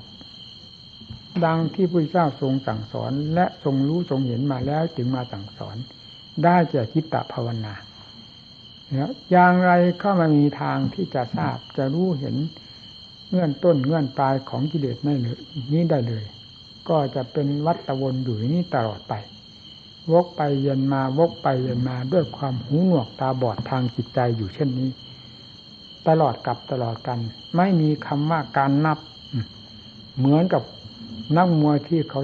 [1.46, 5.76] ดังที่พระเจ้าทรงสั่งสอน และทรงรู้ทรงเห็นมาแล้วจึงมาสั่งสอน
[6.44, 7.74] ได้แก่คิตตภาวนา
[8.90, 12.36] เนี่ยอย่างไรก็ไม่มีทางที่จะทราบจะรู้เห็น
[13.30, 15.10] เงื่อนต้นเงื่อนปลายของกิเลสใน
[15.74, 16.24] นี้ได้เลย
[16.90, 19.14] ก็จะเป็นวัฏวนอยู่นี้ตลอดไป
[20.14, 24.90] วกไปเย็นมาวกไปเย็นมาด้วยความหูหนวกตาบอดทางจิตใจอยู่เช่นนี้
[26.08, 27.20] ตลอดกับตลอดกัน
[27.56, 29.00] ไม่มีคำว่าการนับ
[30.18, 30.64] เหมือนกับ
[31.38, 32.22] นักมวยที่เขา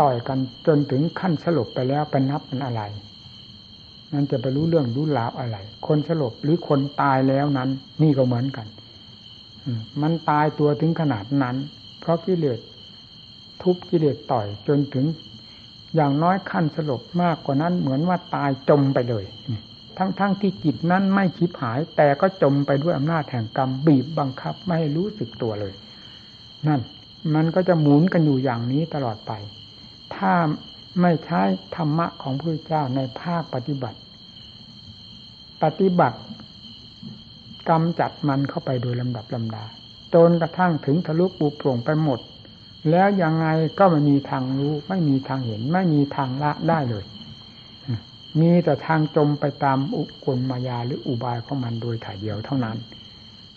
[0.00, 2.82] ต่อยกันจนถึงขั้นสลบไปแล้วไปนับมันอะไร
[4.12, 7.70] นั่นจะไปรู้เรื่องรู้ราวอะไร คนสลบหรือคนตายแล้วนั้น
[8.02, 8.66] นี่ก็เหมือนกัน
[10.02, 11.56] มันตายตัวถึงขนาดนั้น
[12.00, 12.58] เพราะกิเลส
[13.62, 15.06] ทุบกิเลสต่อยจนถึง
[15.94, 19.24] อย่างน้อยขั้นสลบมากกว่านั้นเหมือนว่าตายจมไปเลย
[19.98, 25.72] ทั้งๆทที่จิตนั้นไม่คิดหาย แต่ก็จมไปด้วยอำนาจแห่งกรรมบีบบังคับไม่ให้รู้สึกตัวเลย
[26.66, 26.80] นั่น
[27.34, 29.32] มันก็จะหมุนกันอยู่อย่างนี้ตลอดไป
[30.14, 30.32] ถ้า
[31.00, 31.42] ไม่ใช้
[31.76, 33.98] ธรรมะของพระเจ้าในภาคปฏิบัติ
[35.62, 36.18] ปฏิบัติ
[37.68, 39.64] กำจัดมันเข้าไปโดยลำดับลำดา
[40.14, 42.20] จนกระทั่งถึงทะลุปูโปร่งไปหมด
[42.90, 43.46] แล้วยังไง
[43.78, 47.04] ก็ไม่มีทางรู้ ไม่มีทางเห็น ไม่มีทางละได้เลย
[48.40, 52.76] มีแต่ทางจมไปตามอุกลมายาหรืออุบายของมันโดยถ่ายเดียวเท่านั้น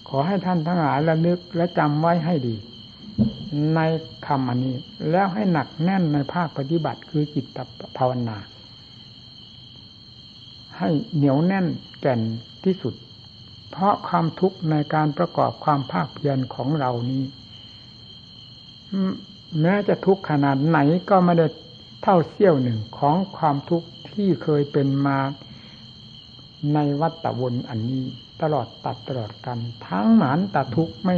[0.07, 2.55] ขอให้ท่านทั้งหลายระลึกและจำไว้ให้ดี
[3.75, 3.79] ใน
[4.27, 4.75] คำอันนี้
[5.11, 7.57] แล้วให้หนักแน่นในภาคปฏิบัติคือจิต
[7.97, 8.37] ภาวนา
[10.77, 11.65] ให้เหนียวแน่น
[12.01, 12.21] แก่น
[12.63, 12.93] ที่สุด
[13.71, 17.23] เพราะความทุกข์ในการประกอบความภาคเพียรของเรานี้
[19.61, 21.47] แม้จะทุกข์ขนาดไหนก็ไม่ได้
[22.03, 25.19] เท่าเสี้ยวหนึ่งของความทุกข์ที่เคยเป็นมา
[26.73, 28.03] ในวัฏวนอันนี้
[28.41, 31.15] ตลอดตัดตลอดกัน ทั้งหมานตทุกข์ไม่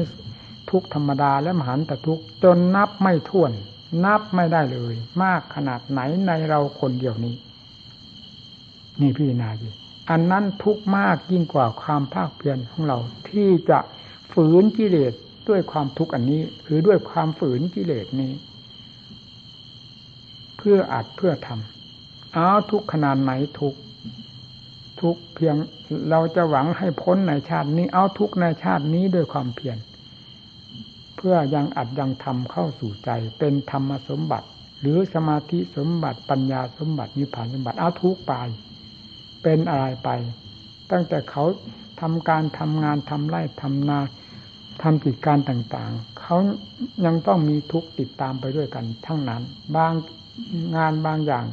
[0.70, 3.52] ทุกธรรมดาและมหันตทุกข์จนนับไม่ถ้วน
[4.06, 7.36] นับไม่ได้เลย มากขนาดไหนในเราคนเดียวนี้
[9.02, 9.70] นี่พี่นาดี
[10.10, 12.98] อันนั้นทุกมากยิ่งกว่าความภาคเพียรของเรา
[13.30, 13.80] ที่จะ
[14.32, 15.14] ฝืนกิเลส
[15.50, 18.32] ด้วยความทุกข์อันนี้ หรือด้วยความฝืนกิเลสนี้
[20.58, 23.74] เพื่ออัดเพื่อทำเอาทุกขนาดไหนทุก
[25.02, 25.56] ทุกเพียง
[26.10, 29.78] เราจะหวังให้พ้นในชาตินี้ เอาทุกในชาตินี้ด้วยความเพียร
[31.18, 34.48] เพื่อยังอัดยังทำเข้าสู่ใจ เป็นธรรมสมบัติ
[34.82, 38.32] หรือสมาธิสมบัติปัญญาสมบัตินิพพานสมบัติเอาทุกไป
[39.44, 40.10] เป็นอะไรไป
[40.92, 41.44] ตั้งแต่เขา
[42.02, 44.00] ทำการทำงานทำไร่ทำนา
[44.82, 46.38] ทำกิจการต่างๆ เขา
[47.06, 49.42] ยังต้องมีทุกข์ติดตามไปด้วยกันทั้งนั้น
[49.76, 49.94] บาง
[50.76, 51.46] งานบางอย่าง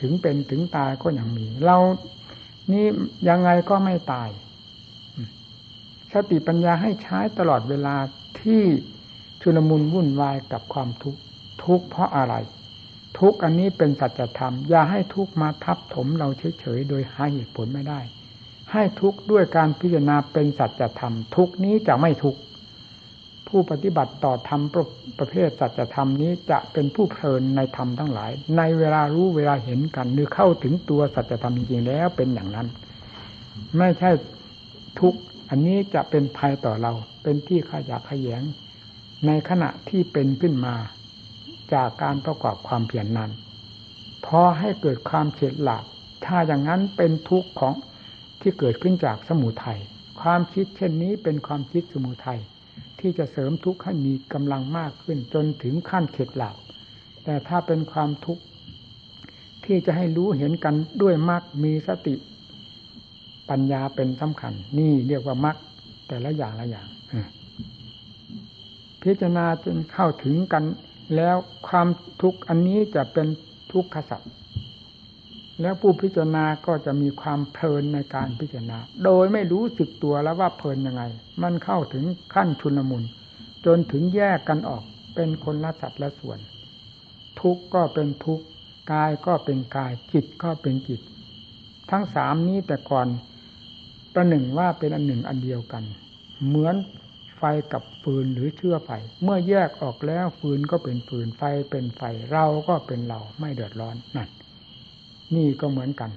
[0.00, 1.78] ถึงเป็นถึงตายก็ยังมี เรา
[2.72, 2.86] นี่
[3.28, 4.28] ยังไงก็ไม่ตาย
[6.12, 7.96] สติปัญญาให้ใช้ตลอดเวลา
[8.40, 8.62] ที่
[9.42, 11.20] ชุลมุนวุ่นวายกับความทุกข์
[11.64, 12.34] ทุกข์เพราะอะไร
[13.18, 16.28] ทุกอันนี้เป็นสัจธรรม อย่าให้ทุกมาทับถมเรา
[16.60, 18.00] เฉยๆโดยหาเหตุผลไม่ได้
[18.72, 22.36] ให้ทุกด้วยการพิจารณาเป็นสัจธรรม ทุกนี้จะไม่ทุก
[23.56, 24.86] ผู้ปฏิบัติต่อธรรมประ
[25.18, 32.68] ประเภทสัจธรรมนี้จะเป็นผู้เพลินในธรรมทั้งหลาย ในเวลารู้เวลาเห็นกันหรือเข้าถึงตัวสัจธรรมจริงๆแล้วเป็นอย่างนั้น
[33.78, 34.10] ไม่ใช่
[35.00, 35.14] ทุก
[35.48, 38.42] อันนี้จะเป็นภัยต่อเรา เป็นที่ขยะขยง
[39.26, 40.74] ในขณะที่เป็นขึ้นมา
[41.74, 43.30] จากการประกอบความเพียรนนั้น
[44.26, 45.84] พอให้เกิดความเฉดหลับ
[46.24, 47.74] ถ้าอย่างนั้นเป็นทุกข์ของ
[48.40, 49.80] ที่เกิดขึ้นจากสมุทยัย
[50.20, 52.40] ความคิดเช่นนี้เป็นความคิดสมุทัย
[53.06, 56.56] ที่จะเสริมทุกข์ให้มีกำลังมากขึ้น จนถึงขั้นเข็ดหลับ
[57.24, 58.42] แต่ถ้าเป็นความทุกข์
[59.64, 62.14] ที่จะให้รู้เห็นกันด้วยมรรคมีสติ
[63.50, 65.56] ปัญญาเป็นสำคัญ นี่เรียกว่ามรรค
[66.08, 66.88] แต่ละอย่างละอย่าง
[69.02, 70.64] พิจารณาจนเข้าถึงกัน
[71.16, 71.36] แล้ว
[71.68, 71.88] ความ
[72.22, 73.26] ทุกข์อันนี้จะเป็น
[73.72, 74.32] ทุกขสัตว์
[75.60, 81.02] แล้วผู้พิจารณาก็จะมีความเพลินในการพิจารณา โดยไม่รู้สึกตัวแล้วว่าเพลินยังไง
[81.42, 83.02] มันเข้าถึงขั้นชุนมุน
[83.66, 86.38] จนถึงแยกกันออกเป็นคนละสัตว์ละส่วน
[87.40, 88.40] ทุกก็เป็นทุก
[88.92, 91.00] กายก็เป็นกายจิตก็เป็นจิต
[91.90, 93.08] ทั้งสามนี้แต่ก่อน
[94.14, 95.84] ประหนึ่งว่าเป็นอันหนึ่งอันเดียวกัน
[96.46, 96.74] เหมือน
[97.36, 98.90] ไฟกับฟืนหรือเชื้อไฟ
[99.22, 104.28] เมื่อแยกออกแล้วฟืนก็เป็นฟืนไฟเป็นไฟเราก็เป็นเราไม่เดือดร้อนนั่น
[105.34, 106.10] นี่ก็เหมือนกัน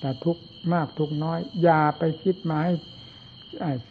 [0.00, 0.36] แต่ทุก
[0.72, 2.74] มากทุกน้อย อย่าไปคิดมาให้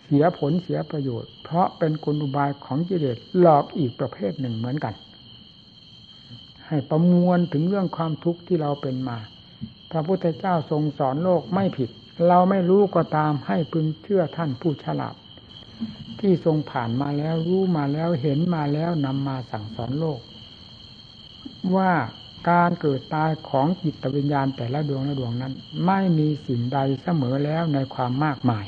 [0.04, 4.94] เสียผลเสียประโยชน์ เพราะเป็นกลอุบายของกิเลสหลอกอีกประเภทหนึ่งเหมือนกัน
[6.68, 9.18] ให้ประมวลถึงเรื่องความทุกข์ที่เราเป็นมา
[9.92, 11.90] พระพุทธเจ้าทรงสอนโลกไม่ผิด
[12.28, 15.16] เราไม่รู้ก็ตามให้พึงเชื่อท่านผู้ฉลาด
[16.20, 20.20] ที่ทรงผ่านมาแล้วรู้มาแล้วเห็นมาแล้วนำมาสั่งสอนโลก
[21.76, 21.92] ว่า
[22.50, 25.54] การเกิดตายของจิตวิญญาณแต่ละดวงละดวงนั้น
[25.86, 28.66] ไม่มีสิ่งใดเสมอแล้วในความมากมาย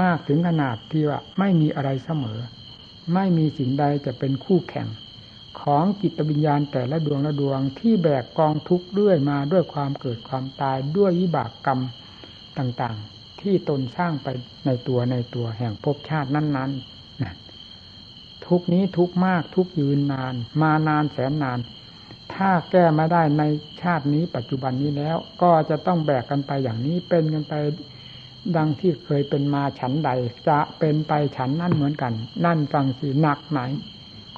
[0.00, 2.38] มากถึงขนาดที่ว่าไม่มีอะไรเสมอ
[3.14, 4.88] ไม่มีสิ่งใดจะเป็นคู่แข่ง
[5.60, 11.80] ของจิตวิญญาณแต่ละดวงละดวงที่แบกกองทุกข์เรื่อยมาด้วยความเกิดความตายด้วยวิบากกรรม
[12.58, 14.28] ต่างๆ ที่ตนสร้างไป
[14.66, 21.58] ในตัวในตัวแห่งภพชาตินั้นๆทุกนี้ทุกมากทุกยืนนาน มานานแสนนาน
[22.34, 23.42] ถ้าแก้มาได้ใน
[23.82, 27.54] ชาตินี้ปัจจุบันนี้แล้ว ก็จะต้องแบกกันไปอย่างนี้เป็นกันไป
[28.56, 30.10] ดังที่เคยเป็นมาฉันใด
[30.48, 32.12] จะเป็นไปฉันนั่นเหมือนกัน
[32.44, 33.60] นั่นฟังสิหนักไหน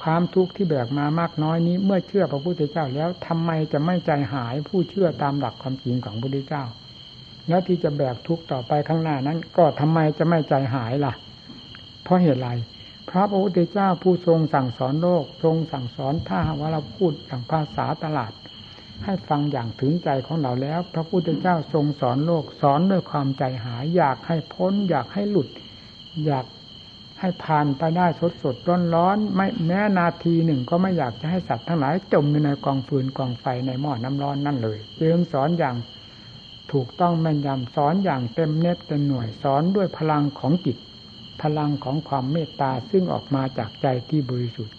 [0.03, 6.63] ความทุกข์ที่แบกมามากน้อยนี้ เมื่อเชื่อพระพุทธเจ้าแล้วทำไมจะไม่ใจหายผู้เชื่อตามหลักความจริงของพระพุทธเจ้า
[7.47, 11.13] แล้วที่จะแบกทุกข์ต่อไปข้างหน้านั้น ก็ทำไมจะไม่ใจหายล่ะ
[12.03, 12.49] เพราะเหตุไร
[13.09, 18.33] พระพุทธเจ้าผู้ทรงสั่งสอนโลก ทรงสั่งสอนถ้าว่าเราพูดอย่างภาษาตลาด
[19.05, 25.47] ให้ฟังอย่างถึงใจของเราแล้ว พระพุทธเจ้าทรงสอนโลกสอนด้วยความใจหายอยากให้พ้น อยากให้หลุด
[26.25, 26.45] อยาก
[27.19, 35.75] ให้ผ่านไปได้สดสดร้อนร้อนไม่แม้นาทีหนึ่งก็ไม่อยากจะให้สัตว์ทั้งหลายจมอยู่ในกองฟืนกองไฟในหม้อน้ำร้อนนั่นเลยจึงสอนอย่าง
[36.71, 40.77] ถูกต้องแม่นยำสอนอย่างเต็มเน็ตเต็มหน่วยสอนด้วยพลังของจิต
[41.41, 44.75] พลังของความเมตตาซึ่งออกมาจากใจที่บริสุทธิ์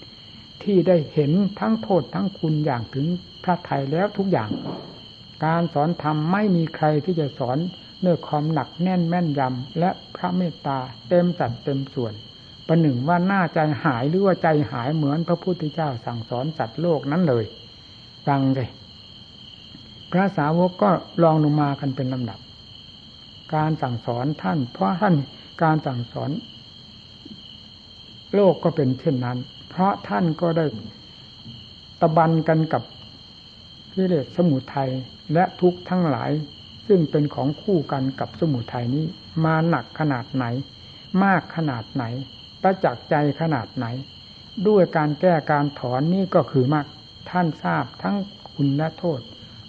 [0.62, 3.06] ที่ได้เห็นทั้งโทษทั้งคุณอย่างถึง
[3.44, 4.50] พระไทยแล้วทุกอย่าง
[5.44, 7.58] การสอนธรรมไม่มีใครที่จะสอน
[8.06, 12.14] ด้วยความหนักแน่นแม่นยำและพระเมตตาเต็มสัดเต็มส่วน
[12.66, 17.44] ประหนึ่งว่าหน้าใจหายหรือว่าใจหายเหมือนพระพุทธเจ้าสั่งสอนสัตว์โลกนั้นเลย
[18.26, 18.68] ฟังเลย
[20.12, 20.90] พระสาวกก็
[21.22, 22.40] ลองลงมากันเป็นลำดับ
[23.54, 25.14] การสั่งสอนท่าน เพราะท่าน
[25.62, 26.30] การสั่งสอน
[28.34, 30.66] โลกก็เป็นเช่นนั้น เพราะท่านก็ได้
[32.00, 32.82] ตะบันกันกับ
[33.94, 34.90] กิเลสสมุทัย
[35.34, 36.30] และทุกข์ทั้งหลาย
[36.86, 39.04] ซึ่งเป็นของคู่กันกับสมุทัยนี้
[39.44, 40.44] มาหนักขนาดไหน
[41.24, 42.04] มากขนาดไหน
[42.62, 43.86] ประจักษ์ใจขนาดไหน
[44.68, 46.86] ด้วยการแก้การถอนนี่ก็คือมาก
[47.30, 48.16] ท่านทราบทั้ง
[48.50, 49.20] คุณและโทษ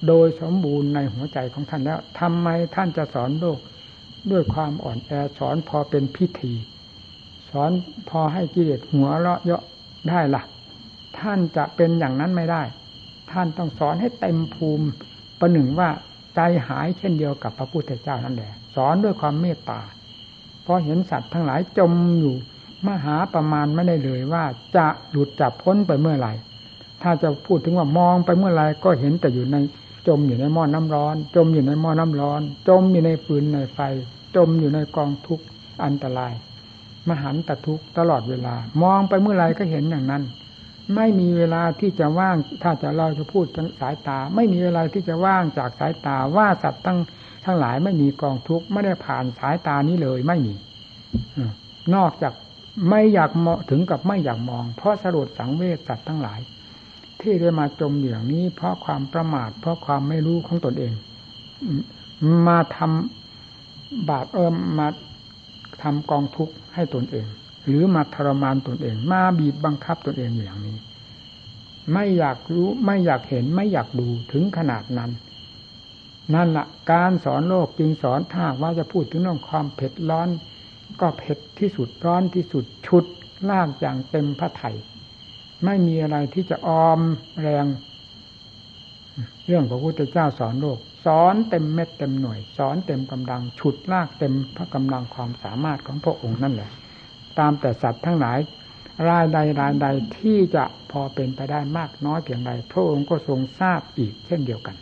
[0.07, 3.59] โดยสมบูรณ์ในหัวใจของท่านแล้วทำไมท่านจะสอนโลก
[4.31, 6.53] ด้วยความอ่อนแอสอนพอเป็นพิธี
[7.49, 7.71] สอน
[8.09, 9.63] พอให้กิเลสหัวเราะเยาะ
[10.09, 10.43] ได้ละ่ะ
[11.19, 12.63] ท่านจะเป็นอย่างนั้นไม่ได้
[13.31, 14.87] ท่านต้องสอนให้เต็มภูมิ
[15.39, 15.89] ประหนึ่งว่า
[16.35, 19.81] ใจหายเช่นเดียวกับพระพุทธเจ้านั่นแหละ สอนด้วยความเมตตา
[20.63, 22.35] เพราะเห็นสัตว์ทั้งหลายจมอยู่
[22.87, 24.43] มหาประมาณไม่ได้เลยว่า
[24.75, 26.33] จะหลุดจับพ้นไปเมื่อไหร่
[27.01, 29.57] ถ้าจะพูดถึงว่ามองไปเมื่อไหร่ก็เห็นแต่อยู่ใน
[30.07, 33.79] จมอยู่ในหม้อน้ำร้อน จมอยู่ในหม้อน้ำร้อน จมอยู่ในฟืนในไฟ
[34.35, 35.45] จมอยู่ในกองทุกข์
[35.83, 36.33] อันตราย
[37.09, 40.23] มหันตทุกข์ตลอดเวลา มองไปเมื่อไรก็เห็นอย่างนั้น
[40.95, 43.45] ไม่มีเวลาที่จะว่างถ้าจะเราจะพูด
[43.81, 46.99] สายตา ไม่มีเวลาที่จะว่างจากสายตาว่าสัตว์ทั้ง
[47.45, 50.53] ทั้งหลายไม่มีกองทุกข์ไม่ได้ผ่านสายตานี้เลยไม่มี
[51.95, 52.33] นอกจาก
[52.89, 56.39] ไม่อยากมองถึงกับไม่อยากมอง เพราะสรุปสังเวชสัตว์ทั้งหลาย
[57.21, 60.93] ที่ได้มาจมอย่างนี้ เพราะความประมาท เพราะความไม่รู้ของตนเอง
[62.47, 64.87] มาทำบาปเอิมมา
[65.81, 67.25] ทำกองทุกข์ให้ตนเอง
[67.67, 70.77] หรือมาทรมานตนเอง มาบีบบังคับตนเองอย่างนี้
[71.93, 75.11] ไม่อยากรู้ไม่อยากเห็นไม่อยากดูถึงขนาดนั้น
[76.33, 80.29] นั่นละการสอนโลกจึงสอนถ้าว่าจะพูดถึงเรื่องความเผ็ดร้อน
[81.01, 83.03] ก็เผ็ดที่สุดร้อนที่สุดชุด
[83.49, 84.71] ลากอย่างเต็มพระไถ่
[85.65, 86.99] ไม่มีอะไรที่จะออม
[87.41, 87.65] แรง
[89.45, 96.69] เรื่องพระพุทธเจ้าสอนโลก สอนเต็มเม็ดเต็มหน่วย สอนเต็มกำลัง ฉุดลากเต็มพระกำลังความสามารถของพระองค์นั่นแหละ
[97.39, 98.39] ตามแต่สัตว์ทั้งหลาย
[99.09, 104.75] รายใดรายใดที่จะพอเป็นไปได้มากน้อยเพียงใดพระองค์ก็ทรงทราบอีกเช่นเดียวกัน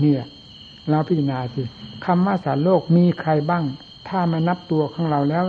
[0.00, 0.24] เนี่ย
[0.90, 1.62] เราพิจารณาสิ
[2.06, 3.64] คำว่าสารโลกมีใครบ้าง
[4.08, 5.44] ถ้ามานับตัวของเราแล้ว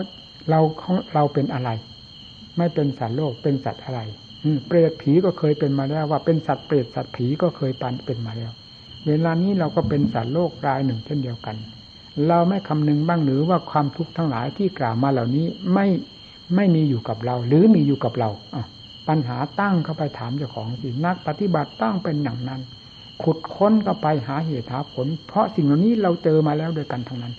[0.50, 1.70] เราของเราเป็นอะไร
[2.58, 4.00] ไม่เป็นสารโลกเป็นสัตว์อะไร
[4.68, 8.52] เปรตผีก็เคยเป็นมาแล้ว ว่าเป็นสัตว์เปรตสัตว์ผีก็เคยปันเป็นมาแล้ว
[9.08, 11.56] เวลานี้เราก็เป็นสัตว์โลกรายหนึ่งเช่นเดียวกัน
[12.28, 15.88] เราไม่คำนึงบ้างหรือว่าความทุกข์ทั้งหลายที่กล่าวมาเหล่านี้ไม่
[16.56, 18.30] ไม่มีอยู่กับเรา หรือมีอยู่กับเรา
[19.08, 22.62] ปัญหาตั้งเข้าไปถามเจ้าของสินักปฏิบัติตั้งเป็นอย่างนั้น
[23.24, 27.34] ขุดค้นเข้าไปหาเหตุหาผล เพราะสิ่งเหล่านี้เราเจอมาแล้วด้วยกันทั้งนั้น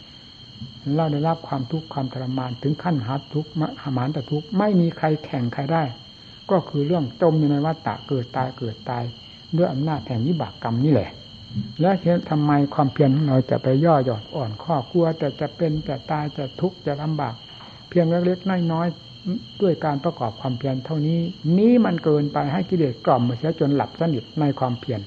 [0.97, 3.51] เราได้รับความทุกข์ความทรมานถึงขั้นหาทุกข์
[3.83, 5.83] หามานแต่ทุกข์ไม่มีใครแข่งใครได้
[6.53, 9.05] ก็คือเรื่องจมอยู่ในวัฏฏะเกิดตายเกิดตาย
[9.57, 11.11] ด้วยอำนาจแห่งวิบากกรรมนี่แหละ
[11.81, 11.95] แล้ว
[12.31, 17.35] ทำไมความเพียรของเราจะไปย่อหย่อนอ่อนข้อกลัว แต่จะเป็นจะตายจะทุกข์จะลำบาก
[17.89, 21.19] เพียงเล็กๆน้อยๆด้วยการประกอบความเพียรเท่านี้
[21.59, 25.01] นี้มันเกินไปให้กิเลสกล่อมมาเสียจนหลับสนิทในความเพียร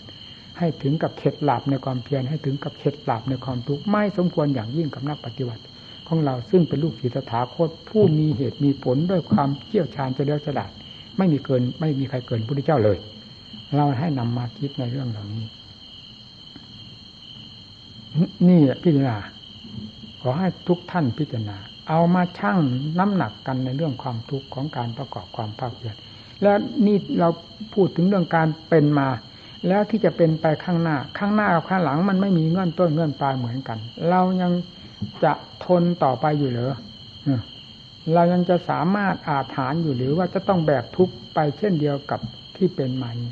[0.58, 5.64] ให้ถึงกับเข็ดหลับในความเพียรให้ถึงกับเข็ดหลับในความทุกข์ไม่สมควรอย่างยิ่งกับนักปฏิบัติ
[6.08, 10.72] ของเราซึ่งเป็นลูกศิษย์สถาคตผู้มีเหตุมีผลด้วยความเชี่ยวชาญเฉลียวฉลาด
[11.18, 12.98] ไม่มีเกิน ไม่มีใครเกินพระพุทธเจ้าเลย
[13.76, 15.46] เราให้นำมาคิดในเรื่องเหล่านี้
[18.48, 19.18] นี่พิจารณา
[20.22, 21.58] ขอให้ทุกท่านพิจารณา
[21.90, 22.58] เอามาชั่ง
[23.00, 25.96] น้ำหนักกันในเรื่องความทุกข์ของการประกอบความภาคเพียร
[26.42, 27.30] แล้วนี่เรา
[27.74, 29.08] พูดถึงเรื่องการเป็นมา
[29.68, 33.78] แล้วที่จะเป็นไปข้างหน้า ข้างหน้ากับข้างหลังมันไม่มีเงื่อนต้นเงื่อนปลายเหมือนกัน
[34.10, 34.52] เรายัง
[35.24, 35.34] จะ
[35.66, 36.74] ทนต่อไปอยู่เหรอ
[38.14, 42.20] เรายังจะสามารถอาถานอยู่หรือว่าจะต้องแบกทุกไปเช่นเดียวกับ
[42.58, 43.32] ที่เป็นมานี้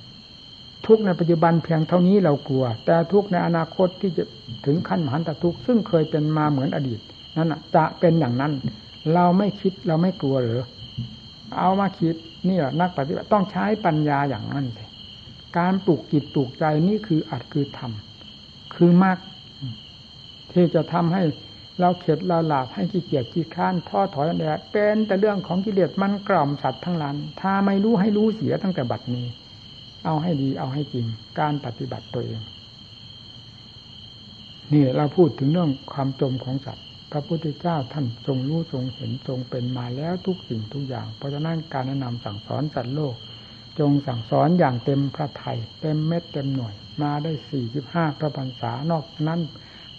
[0.87, 4.23] ทุกในปัจจุบันเพียงเท่านี้เรากลัว แต่ทุกในอนาคตที่จะ
[4.65, 6.99] ถึงขั้นมหันตทุกซึ่งเคยเป็นมาเหมือนอดีต
[7.35, 8.53] นั่นจะเป็นอย่างนั้น
[9.13, 10.61] เราไม่คิดเราไม่กลัวหรือ
[11.59, 12.15] เอามาคิด
[12.47, 14.89] นี่แหละนักปฏิบัติต้องใช้ปัญญาอย่างนั้นเลย
[15.57, 19.17] การปลูกจิตปลูกใจนี่คืออัดคือทำคือมาก
[20.53, 21.21] ที่จะทำให้
[21.79, 29.27] เราเข็ดเราหลาบให้ขี้เกียจขี้ข้านท้อถอยอะไรเป็นแต่เรื่องของกิเลสมันกล่อมสัตว์ทั้งหลายถ้าไม่รู้ให้รู้เสียตั้งแต่บัดนี้
[30.05, 31.05] เอาให้ดีเอาให้จริง
[31.39, 32.41] การปฏิบัติตัวเอง
[34.73, 43.15] นี่เราพูดถึงเรื่องความจมของสัตว์ พระพุทธเจ้าท่านทรงรู้ทรงเห็นทรงเป็นมาแล้วทุกสิ่งทุกอย่าง เพราะฉะนั้นการแนะนำสั่งสอนสัตว์โลก
[43.79, 49.39] จงสั่งสอนอย่างเต็มพระไทยเต็มเม็ดเต็มหน่วย มาได้สี่สิบห้าพระพรรษานอกนั้น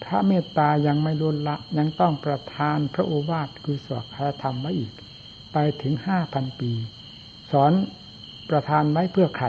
[0.07, 4.93] พระเมตตายังไม่ล้นละ ยังต้องประทานพระโอวาทคือสวดคาธรรมไว้อีก
[5.53, 6.73] ไปถึงห้าพันปี
[7.53, 7.73] สอน
[8.51, 9.47] ประทานไว้เพื่อใคร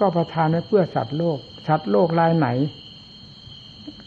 [0.00, 2.48] ก็ประทานไว้เพื่อสัตว์โลก สัตว์โลกรายไหน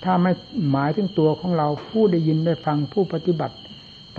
[0.03, 0.31] ถ้าไม่
[0.71, 3.55] หมายถึงตัวของเราผู้ได้ยินได้ฟังผู้ปฏิบัติ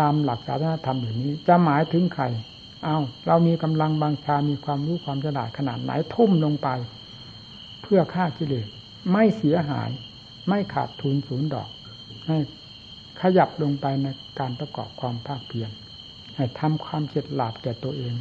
[0.01, 2.25] ตามหลักศาสนาธรรมอย่างนี้ จะหมายถึงใคร
[2.85, 2.97] เอา
[3.27, 6.69] เรามีกำลังบางชา มีความรู้ความฉลาดขนาดไหนทุ่มลงไป
[7.83, 8.67] เพื่อฆ่ากิเลส
[9.13, 9.91] ไม่เสียหาย
[10.49, 11.69] ไม่ขาดทุนศูนย์ดอก
[12.27, 12.37] ให้
[13.21, 14.07] ขยับลงไปใน
[14.39, 15.71] การประกอบความภาคเพียร
[16.37, 18.15] ให้ทำความเฉดหลาบแก่ตัวเอง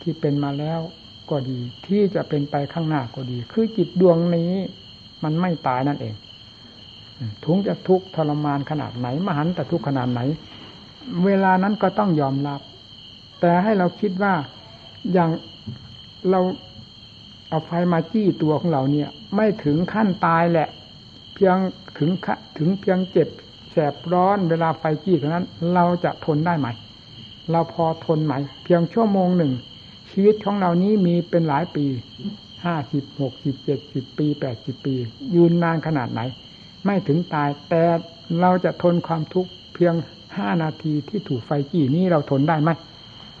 [0.00, 0.80] ที่เป็นมาแล้ว
[1.30, 4.52] ก็ดีที่จะเป็นไปข้างหน้าก็ดี คือจิตดวงนี้
[5.24, 6.14] มันไม่ตายนั่นเอง
[7.44, 10.20] ทุงจะทุกข์ทรมานขนาดไหน มหันแต่ทุกข์ขนาดไหน
[11.24, 12.60] เวลานั้นก็ต้องยอมรับ
[13.40, 14.34] แต่ให้เราคิดว่า
[15.12, 15.30] อย่าง
[16.30, 16.40] เรา
[17.48, 20.68] เอาไฟมาจี้ตัวของเราเนี่ย ไม่ถึงขั้นตายแหละ
[21.38, 21.56] พียง
[21.98, 22.10] ถึง
[22.58, 23.28] ถึงเพียงเจ็บ
[23.70, 26.68] แสบร้อนเวลาไฟจี้เท่านั้น เราจะทนได้ไหม
[27.50, 28.34] เราพอทนไหม
[28.64, 29.52] เพียงชั่วโมงหนึ่ง
[30.10, 31.86] ชีวิตของเรานี้มีเป็นหลายปี
[32.64, 34.94] ห้าสิบหกสิบเจ็ดสิบปีแปดสิบปี
[35.34, 36.20] ยืนนานขนาดไหน
[36.84, 37.82] ไม่ถึงตาย แต่
[38.40, 39.94] เราจะทนความทุกข์เพียง
[40.36, 42.70] ห้านาทีที่ถูกไฟจี้นี้เราทนได้ไหม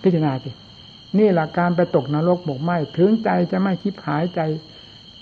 [0.02, 0.50] พิจารณาสิ
[1.18, 4.40] นี่หลักการไปตกนรกบกไหมถึงใจจะไม่คิดหายใจ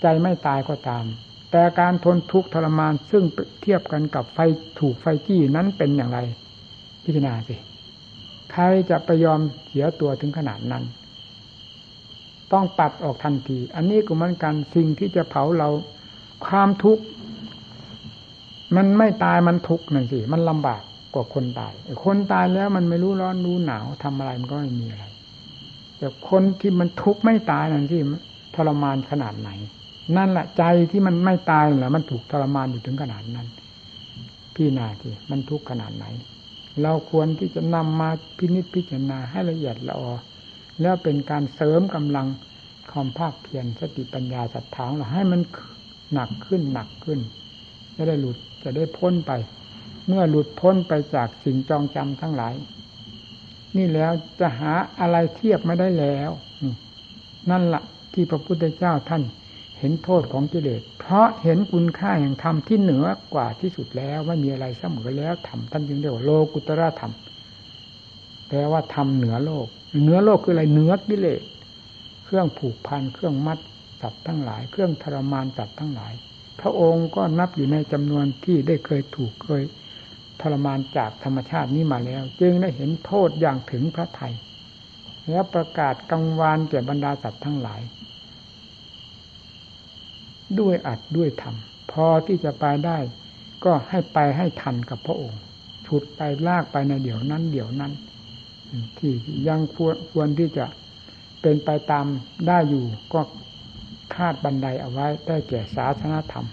[0.01, 1.05] ใจไม่ตายก็ตาม
[1.51, 3.23] แต่การทนทุกข์ทรมานซึ่ง
[3.61, 4.39] เทียบกันกับไฟ
[4.79, 6.19] ถูกไฟจี้นั้นเป็นอย่างไร
[7.03, 7.55] พิจารณาสิ
[8.51, 10.83] ใครจะไปยอมเสียตัวถึงขนาดนั้น
[12.53, 15.69] ต้องปัดออกทันที อันนี้ก็เหมือนกันสิ่งที่จะเผาเรา
[16.45, 17.03] ความทุกข์
[18.75, 20.81] มันไม่ตายมันทุกข์นั่นสิมันลำบาก
[21.13, 21.73] กว่าคนตาย
[22.05, 25.05] คนตายแล้วมันไม่รู้ร้อนรู้หนาวทำอะไรมันก็ไม่มีอะไร
[25.97, 27.97] แต่คนที่มันทุกข์ไม่ตายนั่นสิ
[28.55, 29.49] ทรมานขนาดไหน
[30.15, 33.47] นั่นแหละใจที่มันไม่ตายแหละมันถูกทรมานอยู่ถึงขนาดนั้น
[34.55, 36.05] พี่นาที่มันทุกข์ขนาดไหน
[36.81, 40.11] เราควรที่จะนำมาพินิจพิจารณาให้ละเอียดละออ
[40.81, 42.27] แล้วเป็นการเสริมกำลัง
[42.91, 45.41] ความภาคเพียรสติปัญญาศรัทธาเราให้มัน
[46.13, 47.19] หนักขึ้นหนักขึ้น
[47.95, 49.31] จะได้หลุดจะได้พ้นไป
[50.07, 52.53] เมื่อหลุดพ้นไปจากสิ่งจองจำทั้งหลาย
[53.77, 56.31] นี่แล้วจะหาอะไรเทียบไม่ได้แล้ว
[57.49, 57.83] นั่นละ่ะ
[58.13, 59.23] ที่พระพุทธเจ้าท่าน
[59.79, 67.13] เห็นโทษของกิเลส เพราะเห็นคุณค่าแห่งธรรมที่เหนือกว่าที่สุดแล้วไม่มีอะไรเสมอแล้วธรรมท่านจึงเรียกว่าโลกุตระธรรม
[68.47, 69.67] แปลว่าธรรมเหนือโลก
[70.01, 71.41] เหนือโลกคืออะไรเหนือกิเลส
[72.23, 73.59] เครื่องผูกพันเครื่องมัด
[74.01, 76.13] สัตว์ทั้งหลาย เครื่องทรมานสัตว์ทั้งหลาย
[76.59, 79.63] พระองค์ก็นับอยู่ในจำนวนที่ได้เคยถูกเคย
[80.41, 84.33] ทรมานจากธรรมชาตินี้มาแล้ว จึงได้เห็นโทษอย่างถึงพระไทย
[85.29, 87.81] แล้วประกาศกังวานแก่บรรดาสัตว์ทั้งหลาย
[90.59, 92.97] ด้วยอัดด้วยทำพอที่จะไปได้
[93.65, 95.41] ก็ให้ไปให้ทันกับพระองค์
[95.87, 97.91] ฉุดไปลากไปในเดี๋ยวนั้น เดี๋ยวนั้น
[98.97, 99.13] ที่
[99.47, 100.65] ยังควรควรที่จะ
[101.41, 102.05] เป็นไปตาม
[102.47, 103.21] ได้อยู่ก็
[104.15, 106.47] คาดบันไดเอาไว้ได้แก่ศาสนาธรรม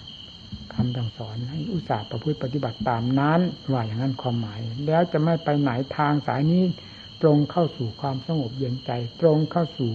[0.74, 3.40] คำสั่งสอนให้อุตส่าห์ประพฤติปฏิบัติตามนั้น
[3.72, 6.64] ว่าอย่างนั้นความหมาย แล้วจะไม่ไปไหนทางสายนี้
[7.22, 8.90] ตรงเข้าสู่ความสงบเย็นใจ
[9.20, 9.90] ตรงเข้าสู่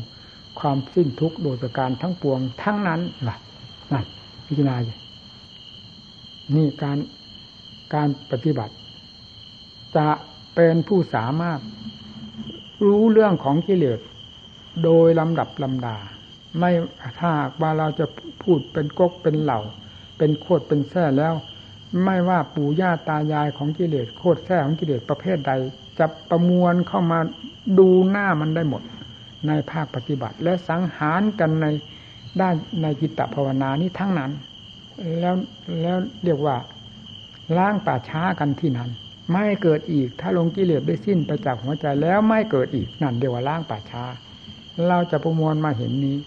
[0.59, 3.37] ความสิ้นทุกข์โดยประการทั้งปวงทั้งนั้นล่ะ
[3.91, 4.05] นั่น
[4.47, 4.75] พิจารณา
[6.55, 6.97] นี่การ
[7.93, 8.73] การปฏิบัติ
[9.97, 10.07] จะ
[10.55, 11.59] เป็นผู้สามารถ
[12.87, 13.99] รู้เรื่องของกิเลส
[14.83, 15.97] โดยลำดับลำดา
[16.59, 16.71] ไม่
[17.19, 17.31] ถ้า
[17.61, 18.05] ว่าเราจะ
[18.43, 19.59] พูดเป็นกกเป็นเหล่า
[20.17, 21.33] เป็นโคตรเป็นแท้แล้ว
[22.03, 25.51] ไม่ว่าปู่ย่าตายายของกิเลสโคตรแท้ของกิเลสประเภทใด
[25.99, 27.19] จะประมวลเข้ามา
[27.79, 28.81] ดูหน้ามันได้หมด
[29.47, 31.67] ในภาคปฏิบัติ และสังหารกันใน
[32.38, 32.49] ได้
[32.82, 34.32] ในจิตตภาวนานี้ทั้งนั้น
[35.19, 35.36] แล้ว
[35.82, 36.57] แล้วเรียกว่า
[37.57, 38.89] ล้างป่าช้ากันที่นั้น
[39.32, 44.03] ไม่เกิดอีกถ้าลงกิเลสได้สิ้นไปจากหัวใจแล้วไม่เกิดอีกนั่นเรียกว่าล้างป่าช้า
[44.88, 46.17] เราจะประมวลมาเห็นนี้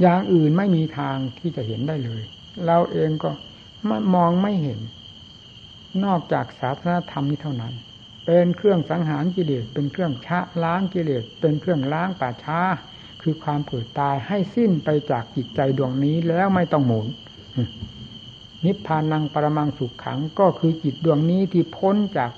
[0.00, 2.22] อย่างอื่นไม่มีทางที่จะเห็นได้เลย
[2.66, 3.30] เราเองก็
[4.14, 4.80] มองไม่เห็น
[6.04, 7.74] นอกจากศาสนาธรรมนี้เท่านั้น
[8.26, 12.60] เป็นเครื่องสังหารกิเลสเป็นเครื่องชะล้างกิเลสเป็นเครื่องล้างป่าช้า
[13.22, 17.06] คือความเกิดตายให้สิ้นไปจากจิตใจดวงนี้แล้วไม่ต้องหมุน
[18.64, 22.30] นิพพานังปรมังสุขขังก็คือจิตดวงนี้ที่พ้นจาก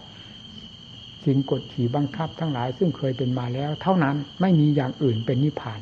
[1.25, 5.81] สิ่งกดขี่บังคับทั้งหลาย ซึ่งเคยเป็นมาแล้ว เท่านั้นไม่มีอย่างอื่นเป็นนิพพาน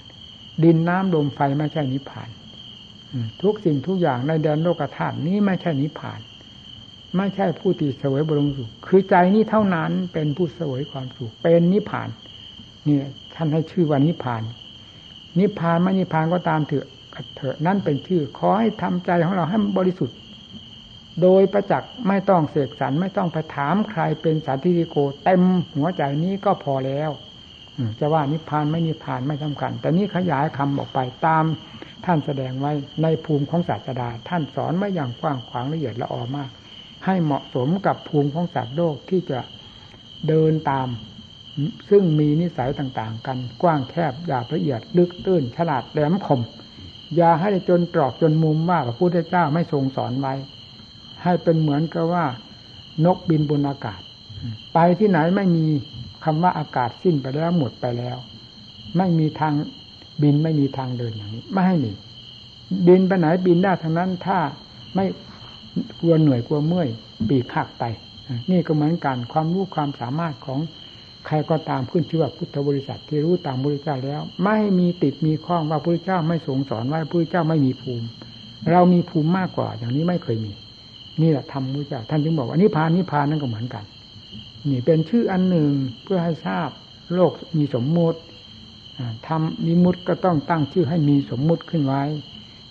[0.64, 2.28] ดินน้ำลมไฟไม่ใช่นิพพาน
[3.42, 6.20] ทุกสิ่งทุกอย่างในแดนโลกธาตุนี้ไม่ใช่นิพพาน
[7.16, 12.08] ไม่ใช่ผู้ที่เสวยบรมสุข คือใจนี้เท่านั้นเป็นผู้เสวยความสุขเป็นนิพพาน
[12.86, 12.96] นี่
[13.34, 14.42] ท่านให้ชื่อว่านิพพาน
[15.38, 16.86] นิพพานไม่นิพพานก็ตามเถอะ
[17.36, 20.16] เถอะนั่นเป็นชื่อ ขอให้ทำใจของเราให้บริสุทธิ์
[21.22, 25.42] โดยประจักษ์ไม่ต้องเสกสรรไม่ต้องไปถามใครเป็นสาธิติโก เต็ม
[25.76, 27.10] หัวใจนี้ก็พอแล้ว
[28.00, 31.44] จะว่านิพพานไม่นิพพานไม่สำคัญ แต่นี้ขยายคำออกไปตาม
[32.04, 32.72] ท่านแสดงไว้
[33.02, 36.50] ในภูมิของศาสดา ท่านสอนไว้อย่างกว้างขวางละเอียดละออมาก
[37.06, 39.40] ให้เหมาะสมกับภูมิของสัตว์โลกที่จะ
[40.28, 40.88] เดินตาม
[41.90, 46.40] ซึ่งมีนิสัยต่างๆ กันกว้างแคบหยาบละเอียดลึกตื้นฉลาดแหลมคม
[47.16, 50.34] อย่าให้จนตรอกจนมุมว่าพระพุทธเจ้าไม่ทรงสอนไว้
[51.22, 52.26] ให้เป็นเหมือนกับว่า
[53.04, 54.00] นกบินบนอากาศ
[54.74, 55.66] ไปที่ไหนไม่มี
[56.24, 58.16] คำว่าอากาศสิ้นไปแล้วหมดไปแล้ว
[58.96, 59.54] ไม่มีทาง
[60.22, 61.92] บินไม่มีทางเดินอย่างนี้ ไม่ให้มี
[62.86, 64.38] บินไปไหนบินได้ทั้งนั้นถ้า
[64.94, 65.04] ไม่
[66.00, 66.88] กลัวเหนื่อยกลัวเมื่อย
[67.28, 67.84] ปีกขักไป
[68.50, 70.60] นี่ก็เหมือนกันความรู้ความสามารถของ
[71.26, 78.06] ใครก็ตามขึ้นชื่อว่าพุทธบริษัทที่รู้ตามบริเจ้าแล้ว ไม่มีติดมีข้องว่าพระเจ้าไม่ทรงสอนว่าพระเจ้าไม่มีภูมิ
[78.70, 80.52] เรามีภูมิมากกว่า อย่างนี้ไม่เคยมี
[81.22, 83.84] นี่แหละธรรมพุทธเจ้าท่านจึงบอกว่านิพานนิพานนั่นก็เหมือนกัน
[84.70, 85.70] นี่เป็นชื่ออันหนึ่ง
[86.02, 86.68] เพื่อให้ทราบ
[87.14, 88.18] โลกมีสมมุติ
[89.26, 92.02] ทำมีมุติก็ต้องตั้งชื่อให้มีสมมุติขึ้นไว้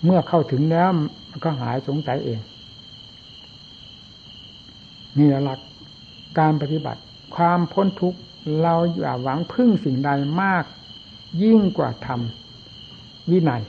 [0.04, 0.90] เมื่อเข้าถึงแล้ว
[1.30, 2.40] มันก็หายสงสัยเอง
[5.18, 5.60] นี่หลัก
[6.38, 7.00] การปฏิบัติ
[7.36, 8.18] ความพ้นทุกข์
[8.62, 10.10] เราอย่าหวังพึ่งสิ่งใด
[10.42, 10.64] มาก
[11.42, 12.20] ยิ่งกว่าธรรม
[13.30, 13.62] วินัย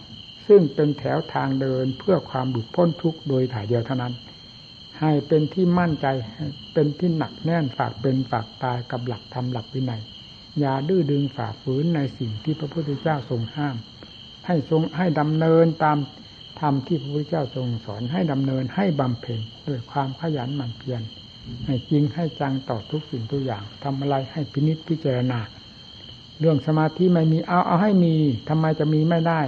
[0.48, 4.14] ซึ่งเป็นแถวทางเดินเพื่อความบุดพ้นทุกข์โดยถ่ายเดียวเท่านั้น
[5.00, 6.08] ให้เป็นที่มั่นใจ
[6.74, 10.02] เป็นที่หนักแน่นฝากเป็นฝากตายกับหลักธรรมหลักวินัย
[10.60, 13.76] อย่าดื้อดึงฝ่าฝืนในสิ่งที่พระพุทธเจ้าทรงห้าม
[14.46, 15.98] ให้ทรงให้ดำเนินตาม
[16.60, 21.02] ธรรมที่พระพุทธเจ้าทรงสอนให้ดำเนินให้บำเพ็ญด้วยความขยันหมั่นเพียร
[21.66, 25.40] ให้จริงให้จังต่อทุกสิ่งทุกอย่างทำอะไรให้พินิจพิจารณา
[26.40, 28.16] เรื่องสมาธิไม่มีเอาเอาให้มี
[28.50, 29.42] ทำไมจะมีไม่ได้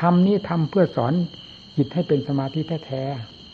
[0.00, 1.12] ทำนี้ทำเพื่อสอน
[1.76, 3.02] จิตให้เป็นสมาธิแท้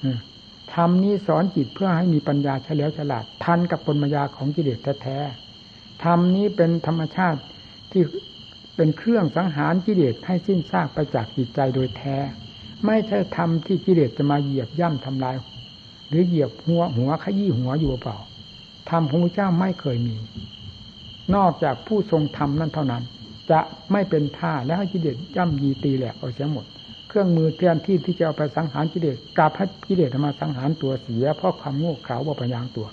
[0.09, 7.41] ๆธรรมนี้สอนจิตเพื่อให้มีปัญญาเฉลียวฉลาด ทันกับปนมายาของกิเลสแท้ๆธรรมนี้เป็นธรรมชาติ
[7.93, 8.03] ที่
[8.77, 12.17] เป็นเครื่องสังหารกิเลสให้สิ้นซากไปจากจิตใจโดยแท้
[12.87, 15.37] ไม่ใช่ธรรมที่กิเลสจะมาเหยียบย่ำทำลาย
[16.11, 18.17] หรือเหยียบหัวหัวขยี้หัวอยู่เปล่า
[18.91, 20.17] ธรรมของพระเจ้าไม่เคยมี
[21.35, 23.03] นอกจากผู้ทรงธรรมนั้นเท่านั้น
[23.51, 23.61] จะ
[23.93, 26.67] ไม่เป็นท่าแล้วให้กิเลสย่ำยีตีแหลกเอาเสียหมด
[27.09, 32.87] เครื่องมือแทนที่ที่จะเอาไปสังหารกิเลสกลับให้กิเลสมาสังหารตัวเสีย เพราะความโง่เขลาว่าปัญญาตัว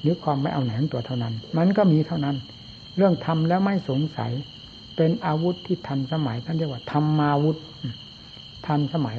[0.00, 2.36] หรือความไม่เอาไหนงตัวเท่านั้น มันก็มีเท่านั้น
[2.96, 4.32] เรื่องทำแล้วไม่สงสัย
[4.96, 7.58] เป็นอาวุธที่ทันสมัยท่านเรียกว่าธรรมาวุธ
[8.66, 9.16] ทันสมัย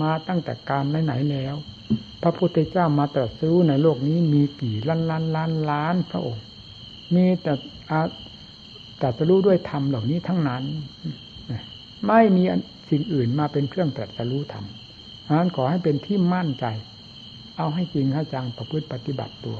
[0.00, 1.54] มาตั้งแต่การไหนๆแล้ว
[2.22, 6.44] พระพุทธเจ้ามาตรัสรู้ในโลกนี้มีกี่ล้านล้านล้านล้านพระองค์
[7.14, 7.52] มีแต่
[9.00, 10.62] ตรัสรู้ด้วยธรรมเหล่านี้ทั้งนั้น
[12.08, 12.44] ไม่มี
[12.90, 14.64] สิ่งอื่นมาเป็นเครื่องตรัสรู้ธรรม
[15.22, 16.66] เพราะนั้นขอให้เป็นที่มั่นใจ
[17.56, 19.58] เอาให้จริงให้จังประพฤติปฏิบัติตัว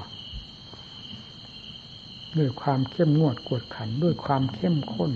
[2.39, 5.13] ด้วยความเข้มงวดกวดขันด้วยความเข้มข้น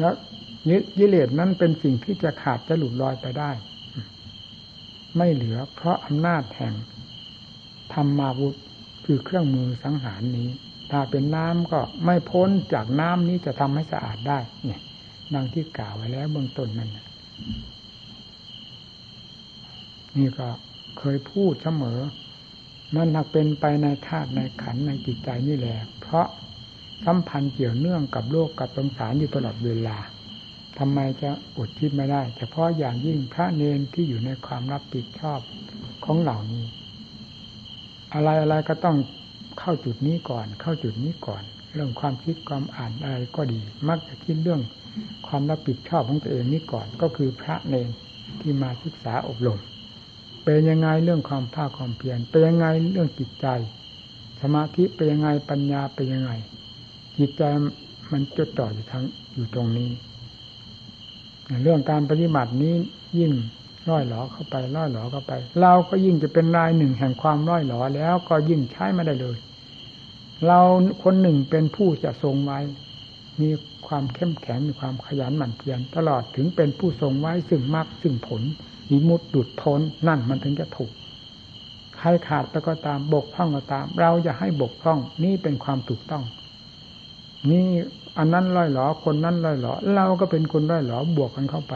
[0.00, 0.14] แล้ว
[0.98, 3.50] ยิเลสนั้นเป็นสิ่งที่จะขาดจะหลุดลอยไปได้
[5.16, 6.74] ไม่เหลือ เพราะอำนาจแห่ง
[7.92, 8.56] ธรรมาวุธ
[9.04, 10.48] คือเครื่องมือสังหารนี้
[10.90, 14.80] ถ้าเป็นน้ำก็ไม่พ้นจากน้ำนี้จะทำให้สะอาดได้เนี่ย
[15.34, 16.90] ดังที่กล่าวไว้แล้วเบื้องต้นนั้น
[20.16, 20.48] นี่ก็
[20.98, 22.00] เคยพูดเสมอ
[22.94, 26.26] มันหากเป็นไปในธาตุในขันในจิตใจนี่แหละ เพราะ
[27.04, 29.98] สัมพันธ์เกี่ยวเนื่องกับโลกกับสงสารอยู่ตลอดเวลา
[30.78, 35.40] ทำไมจะอดคิดไม่ได้ เฉพาะอย่างยิ่งพระเนนที่อยู่ในความรับผิดชอบ
[36.04, 36.64] ของเหล่านี้
[38.14, 38.96] อะไรอะไรก็ต้อง
[39.58, 41.42] เข้าจุดนี้ก่อน เข้าจุดนี้ก่อน
[41.74, 44.62] เรื่องความคิดความอ่านอะไรก็ดี มักจะคิดเรื่อง
[45.26, 47.88] ความรับผิดชอบของตัวเองนี้ก่อน ก็คือพระเนน
[48.40, 49.60] ที่มาศึกษาอบรม
[50.44, 53.46] เป็นยังไงเรื่องความภาคความเพียรเป็นยังไงเรื่องจิตใจ
[54.40, 56.32] สมาธิเป็นยังไงปัญญาเป็นยังไง
[57.18, 57.42] จิตใจ
[58.12, 59.04] มันจดจ่ออยู่ทั้ง
[59.34, 59.90] อยู่ตรงนี้
[61.62, 62.74] เรื่องการปฏิบัตินี้
[63.18, 63.32] ยิ่ง
[63.90, 69.36] ร้อยหลอเข้าไปร้อยหลอเข้าไป เราก็ยิ่งจะเป็นรายหนึ่งแห่งความร้อยหลอแล้วก็ยิ่งใช้ไม่ได้เลย
[70.46, 70.60] เรา
[71.02, 72.58] คนหนึ่งเป็นผู้จะทรงไว้
[73.40, 73.50] มี
[73.86, 78.42] ความเข้มแข็งมีความขยันหมั่นเพียรตลอดถึงเป็นผู้ทรงไว้ซึ่งมรรคซึ่งผล
[78.90, 80.92] มีมุดดุดพ้นนั่นมันถึงจะถูก
[81.98, 86.24] ใครขาดไปก็ตามบกพร่องก็ตาม เราจะให้บกพร่องนี่เป็นความถูกต้อง
[87.50, 87.66] นี่
[88.18, 91.74] อันนั้นร้อยหลอคนนั้นร้อยหลอเราก็เป็นคนร้อยหลอบวกกันเข้าไป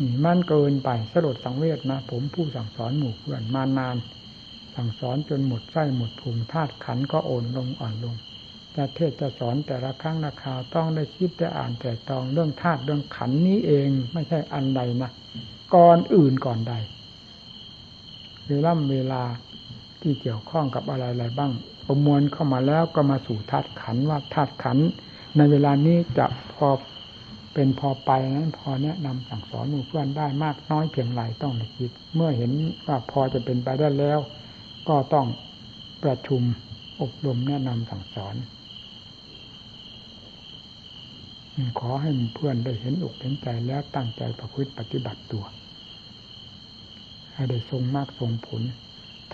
[0.00, 3.96] นี่มันเกินไปสลดสังเวชนะ ผมผู้สั่งสอนหมู่เพื่อนมานาน
[4.74, 8.14] สั่งสอนจนหมดไส้หมดภูมิธาตุขันก็โอนลงอ่อนลง
[8.76, 15.10] จะเทศจะสอนแต่ละครั้งละคาวต้องได้คิดได้อ่านแต่ตองเรื่องธาตุเรื่องขันนี้เองไม่ใช่อันใดนะ
[15.74, 16.74] ก่อนอื่นก่อนใด
[18.48, 19.22] เวลาเวลา
[20.02, 21.52] ที่เกี่ยวข้องกับอะไรๆบ้าง
[21.86, 24.78] ประมวลเข้ามาแล้วก็มาสู่ธาตุขันว่าธาตุขัน
[25.36, 26.68] ในเวลานี้จะพอ
[27.54, 32.52] เป็นพอไปนั้นพอแนะนำสั่งสอนหมู่เพื่อนได้มากน้อยเพียงไรต้องคิด เมื่อเห็น
[32.86, 34.18] ว่าพอจะเป็นไปได้แล้ว
[34.88, 35.26] ก็ต้อง
[36.04, 36.42] ประชุม
[37.00, 38.34] อบรมแนะนำสั่งสอน
[41.78, 45.44] ขอให้เพื่อนได้เห็นอกเห็นใจแล้วตั้งใจประพฤติปฏิบัติตัว
[47.34, 48.62] ให้ได้ทรงมากทรงผล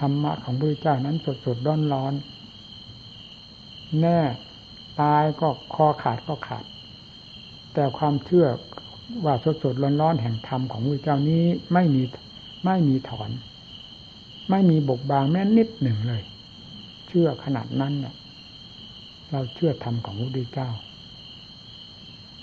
[0.00, 2.14] ธรรมะของพระเจ้านั้นสดสดร้อนร้อน
[4.00, 4.20] แน่
[5.00, 6.64] ตายก็คอขาดก็ขาด
[7.74, 8.46] แต่ความเชื่อ
[9.24, 12.02] ว่าสดสดร้อนร้อนแห่งธรรมของพระเจ้านี้ไม่มี
[12.64, 13.30] ไม่มีถอน
[14.50, 16.22] ไม่มีบกบางแม้นิดหนึ่งเลย
[17.08, 18.14] เชื่อขนาดนั้นเนี่ย
[19.30, 20.70] เราเชื่อธรรมของพระพุทธเจ้า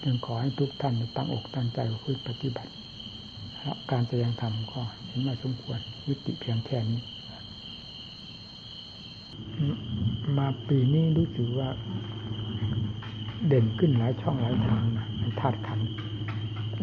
[0.03, 2.71] จึงขอให้ทุกท่านตั้งอกตั้งใจคุยปฏิบัติ
[3.91, 7.01] การแสดงธรรมก็เห็นว่าสมควรยุติเพียงแค่นี้
[10.37, 11.69] มาปีนี้รู้สึกว่า
[13.47, 15.05] เด่นขึ้นหลายช่องหลายทางนะ
[15.39, 15.79] ธาตุขัน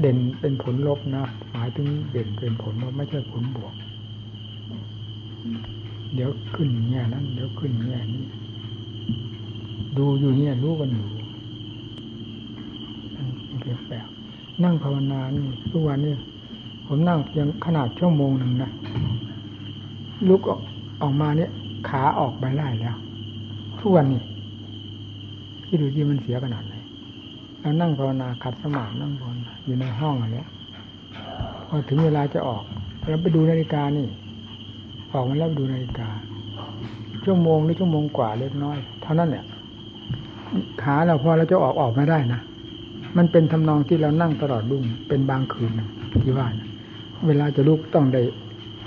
[0.00, 1.22] เด่นเป็นผลลบนะ
[1.52, 3.74] หมายถึงเด่นเป็นผลลบไม่ใช่ผลบวก
[6.14, 8.24] เดี๋ยวขึ้นแง่นั้น เดี๋ยวขึ้นแง่นี้
[9.98, 11.06] ดูอยู่เนี่ยรู้กันอยู่
[13.60, 13.96] เพียงแปล
[14.62, 16.14] นั่งภาวนานี่ทุกวันนี้
[16.86, 18.70] ผมนั่งเพียงขนาดชั่วโมงหนึ่งนะ
[20.28, 20.40] ลุก
[21.02, 21.50] ออกมาเนี่ย
[21.88, 22.96] ขาออกไปไล่แล้ว
[23.80, 24.22] ทุกวันนี้
[25.64, 26.74] ที่ดูที่มันเสียขนาดไหน
[27.60, 30.38] แล้วนั่งภาวนาขัดสมาธินั่งภาวนาอยู่ในห้องอะไร
[31.68, 32.62] พอถึงเวลาจะออก
[33.08, 34.06] เราไปดูนาฬิกานี่
[35.12, 36.08] ออกมาแล้วดูนาฬิกา
[37.24, 39.44] ชั่วโมงหรือชั่วโมงกว่าเล็กน้อย เท่านั้นเนี่ย
[40.82, 42.40] ขาเราพอเราจะออกออกไม่ได้นะ
[43.16, 45.70] มันเป็นทำนองที่เรานั่งตลอดรุ่งเป็นบางคืน
[46.24, 46.68] ที่ว่านะ
[47.26, 48.22] เวลาจะลุกต้องได้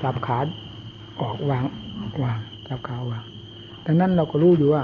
[0.01, 0.39] จับขา
[1.21, 1.63] ออกวาง
[2.23, 2.39] วาง
[2.73, 3.19] จับขาวา
[3.85, 4.83] ดังนั้นเราก็รู้อยู่ว่า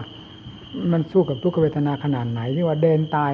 [0.92, 3.32] มันสู้กับทุกขเวทนาขนาดไหนที่ว่าเดินตาย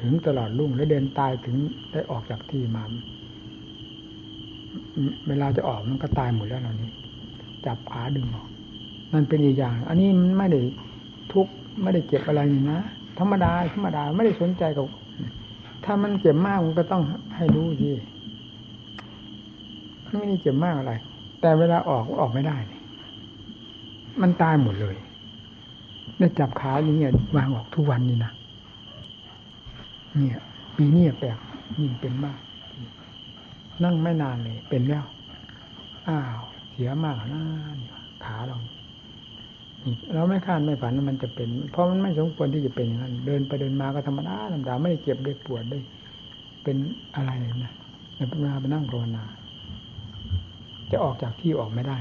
[0.00, 1.56] ถึงตลอดรุ่งแล้วเดินตายถึง
[1.92, 2.82] ได้ออกจากที่มา
[5.28, 6.90] เวลาจะออกมันก็ตายหมดแล้วเหล่านี้
[7.66, 8.48] จับขาดึงออก
[9.12, 10.60] นั่นเป็นอีกอย่าง อันนี้มันไม่ได้
[11.32, 11.46] ทุก
[11.82, 12.80] ไม่ได้เจ็บอะไรนี่นะ
[13.18, 14.84] ธรรมดาธรรมดาไม่ได้สนใจกับ
[15.84, 17.02] ถ้ามันเจ็บมากมันก็ต้อง
[17.36, 17.94] ให้รู้ที่
[20.18, 20.92] ไม่ได้เจ็บมากอะไร
[21.40, 22.56] แต่เวลาออกออกไม่ได้
[24.20, 24.96] มันตายหมดเลย
[26.18, 28.32] ได้จับขาอย่างเงี้ยวางออกทุกวันนี่นะ
[30.16, 30.40] เนี่ย
[30.76, 31.38] ปีนี้แปลก
[31.78, 32.40] ยิ่งเป็นมาก
[33.84, 35.04] นั่งไม่นานเลยเป็นแล้ว
[36.08, 36.40] อ้าว
[36.72, 37.42] เสียมากนะ
[38.24, 38.56] ขาเรา
[40.14, 45.78] เราไม่คาดไม่ฝันมันจะเป็น เพราะมันไม่สมควรที่จะเป็นอย่างนั้น เดินไปเดินมาก็ธรรมดาธรรมดาไม่ได้เจ็บได้ปวดได้
[46.62, 46.76] เป็น
[47.16, 47.30] อะไร
[47.64, 47.72] นะ
[48.14, 49.24] แต่เวลาไปนั่งภาวนา
[50.90, 51.98] จะออกจากที่ออกไม่ได้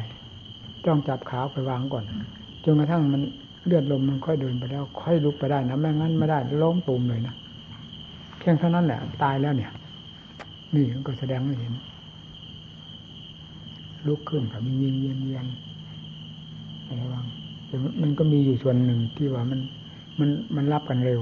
[0.86, 2.03] ต้องจับขาไปวางก่อน
[2.63, 3.21] จนกระทั่งมัน
[3.65, 7.36] เลือดลมมันค่อยเดินไปแล้ว ค่อยลุกไปได้นะไม่งั้นไม่ได้ล้มตุ่มเลยนะ
[8.38, 9.71] เพียงเท่านั้นแหละ ตายแล้วเนี่ย
[10.75, 11.73] นี่ก็แสดงให้เห็น
[14.07, 15.45] ลุกขึ้นกับมียิงเยียนเยียน
[17.01, 17.25] ระวัง
[18.01, 19.59] มันก็มีอยู่ส่วนหนึ่งที่ว่ามัน
[20.19, 21.21] มันมันรับกันเร็ว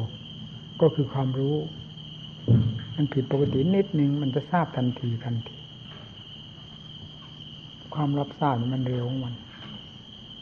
[0.82, 1.55] ก็คือความรู้
[2.95, 5.53] มันผิดปกตินิดนึงมันจะทราบทันทีทันที
[7.94, 9.34] ความรับทราบมันเร็วของมัน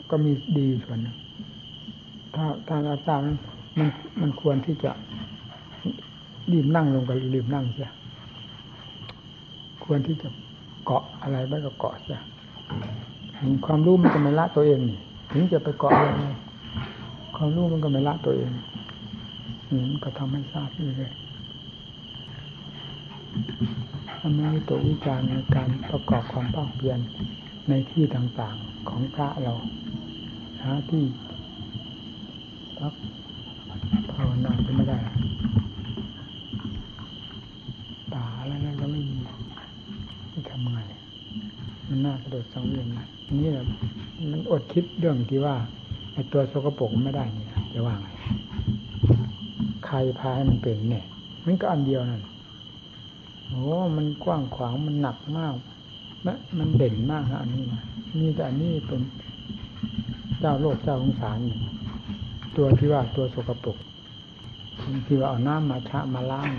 [0.10, 1.18] ก็มีดีส่วนหนึ่ง
[2.36, 3.38] ถ้าถ้ารับทราบมัน
[3.78, 3.88] มัน
[4.22, 4.91] มันควรที่จะ
[6.52, 7.91] รีบนั่งลงกับรีบนั่งเสีย
[9.86, 10.30] ควรที่จะ
[10.86, 12.20] เกาะอะไรไว้ก็เกาะเสีย
[13.66, 14.99] ความรู้มันจะไม่ละตัวเองนี่
[15.32, 16.10] ถึงจะไปเกาะอะไร
[17.36, 18.52] ความรู้มันก็ไม่ละตัวเอง
[19.70, 21.12] อืมก็ทำให้ทราบเรื่อย
[24.20, 26.99] ทำให้ตัววิจารณ์ในการประกอบความภาคเพียร
[27.70, 29.53] ในที่ต่างๆของพระเรา
[30.64, 31.03] หาที่
[32.80, 32.93] พัก
[34.12, 34.99] ภาวนาก็ไม่ได้
[38.14, 39.18] ป่าอะไรนั่นก็ไม่มี
[40.34, 40.80] จะทำไง
[41.88, 43.05] มันน่ากระโดดสังเวียนนะ
[43.41, 43.66] นี่แหละ
[44.32, 45.55] มันอดคิดเรื่องที่ว่า
[46.14, 48.07] ไอ้ตัวโสกปรกไม่ได้นี่นะจะว่าไง
[49.86, 51.05] ใครพาให้มันเป็นเนี่ย
[51.45, 52.22] มันก็อันเดียวนั่น
[53.47, 53.64] โอ้
[53.97, 55.53] มันกว้างขวางมันหนักมาก
[56.26, 57.82] มันมันเด่นมากนะอันนี้นะ
[58.19, 59.01] นี่แต่อันนี้เป็น
[60.39, 61.39] เจ้าโลกเจ้าสงสาร
[62.55, 63.78] ตัวที่ว่าตัวโสกปรก
[65.05, 66.51] ที่ว่าเอาน้ำมาชะมาล้าง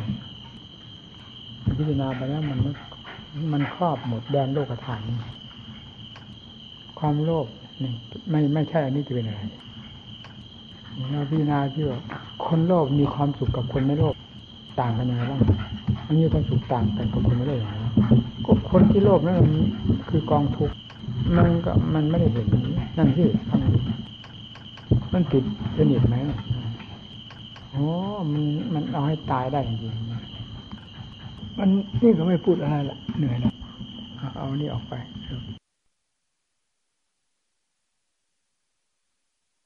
[1.77, 2.59] พิจารณาไปแล้วมัน
[3.53, 5.03] มันครอบหมดแดนโลกฐาน
[6.99, 7.47] ความโลภ
[7.83, 7.93] นี่
[8.31, 9.43] ไม่ไม่ใช่อันนี้จะเป็นอะไร
[11.11, 11.99] เราพิจารณาที่ว่า
[12.47, 14.15] คนโลภมีความสุขกับคนไม่โลภ
[14.81, 15.41] ต่างกันยังไงบ้าง
[16.07, 17.82] อันนี้ความสุขต่างกันกับคนไม่โลภอย่างไร
[18.45, 19.37] ก็คนที่โลภนั่น
[20.09, 20.77] คือกองทุกข์
[21.37, 22.47] มันก็มันไม่ได้เห็น
[22.99, 25.45] นั่นสิทำมันติด
[25.77, 26.17] สนิทไหม
[27.73, 27.85] โอ้
[28.33, 28.45] มัน
[28.75, 29.95] มันเอาให้ตายได้จริง
[31.59, 31.69] มัน
[32.03, 33.53] นี่ก็ไม่พูดอะไรละเหนื่อยแล้ว
[34.37, 34.95] เอานี่ออกไป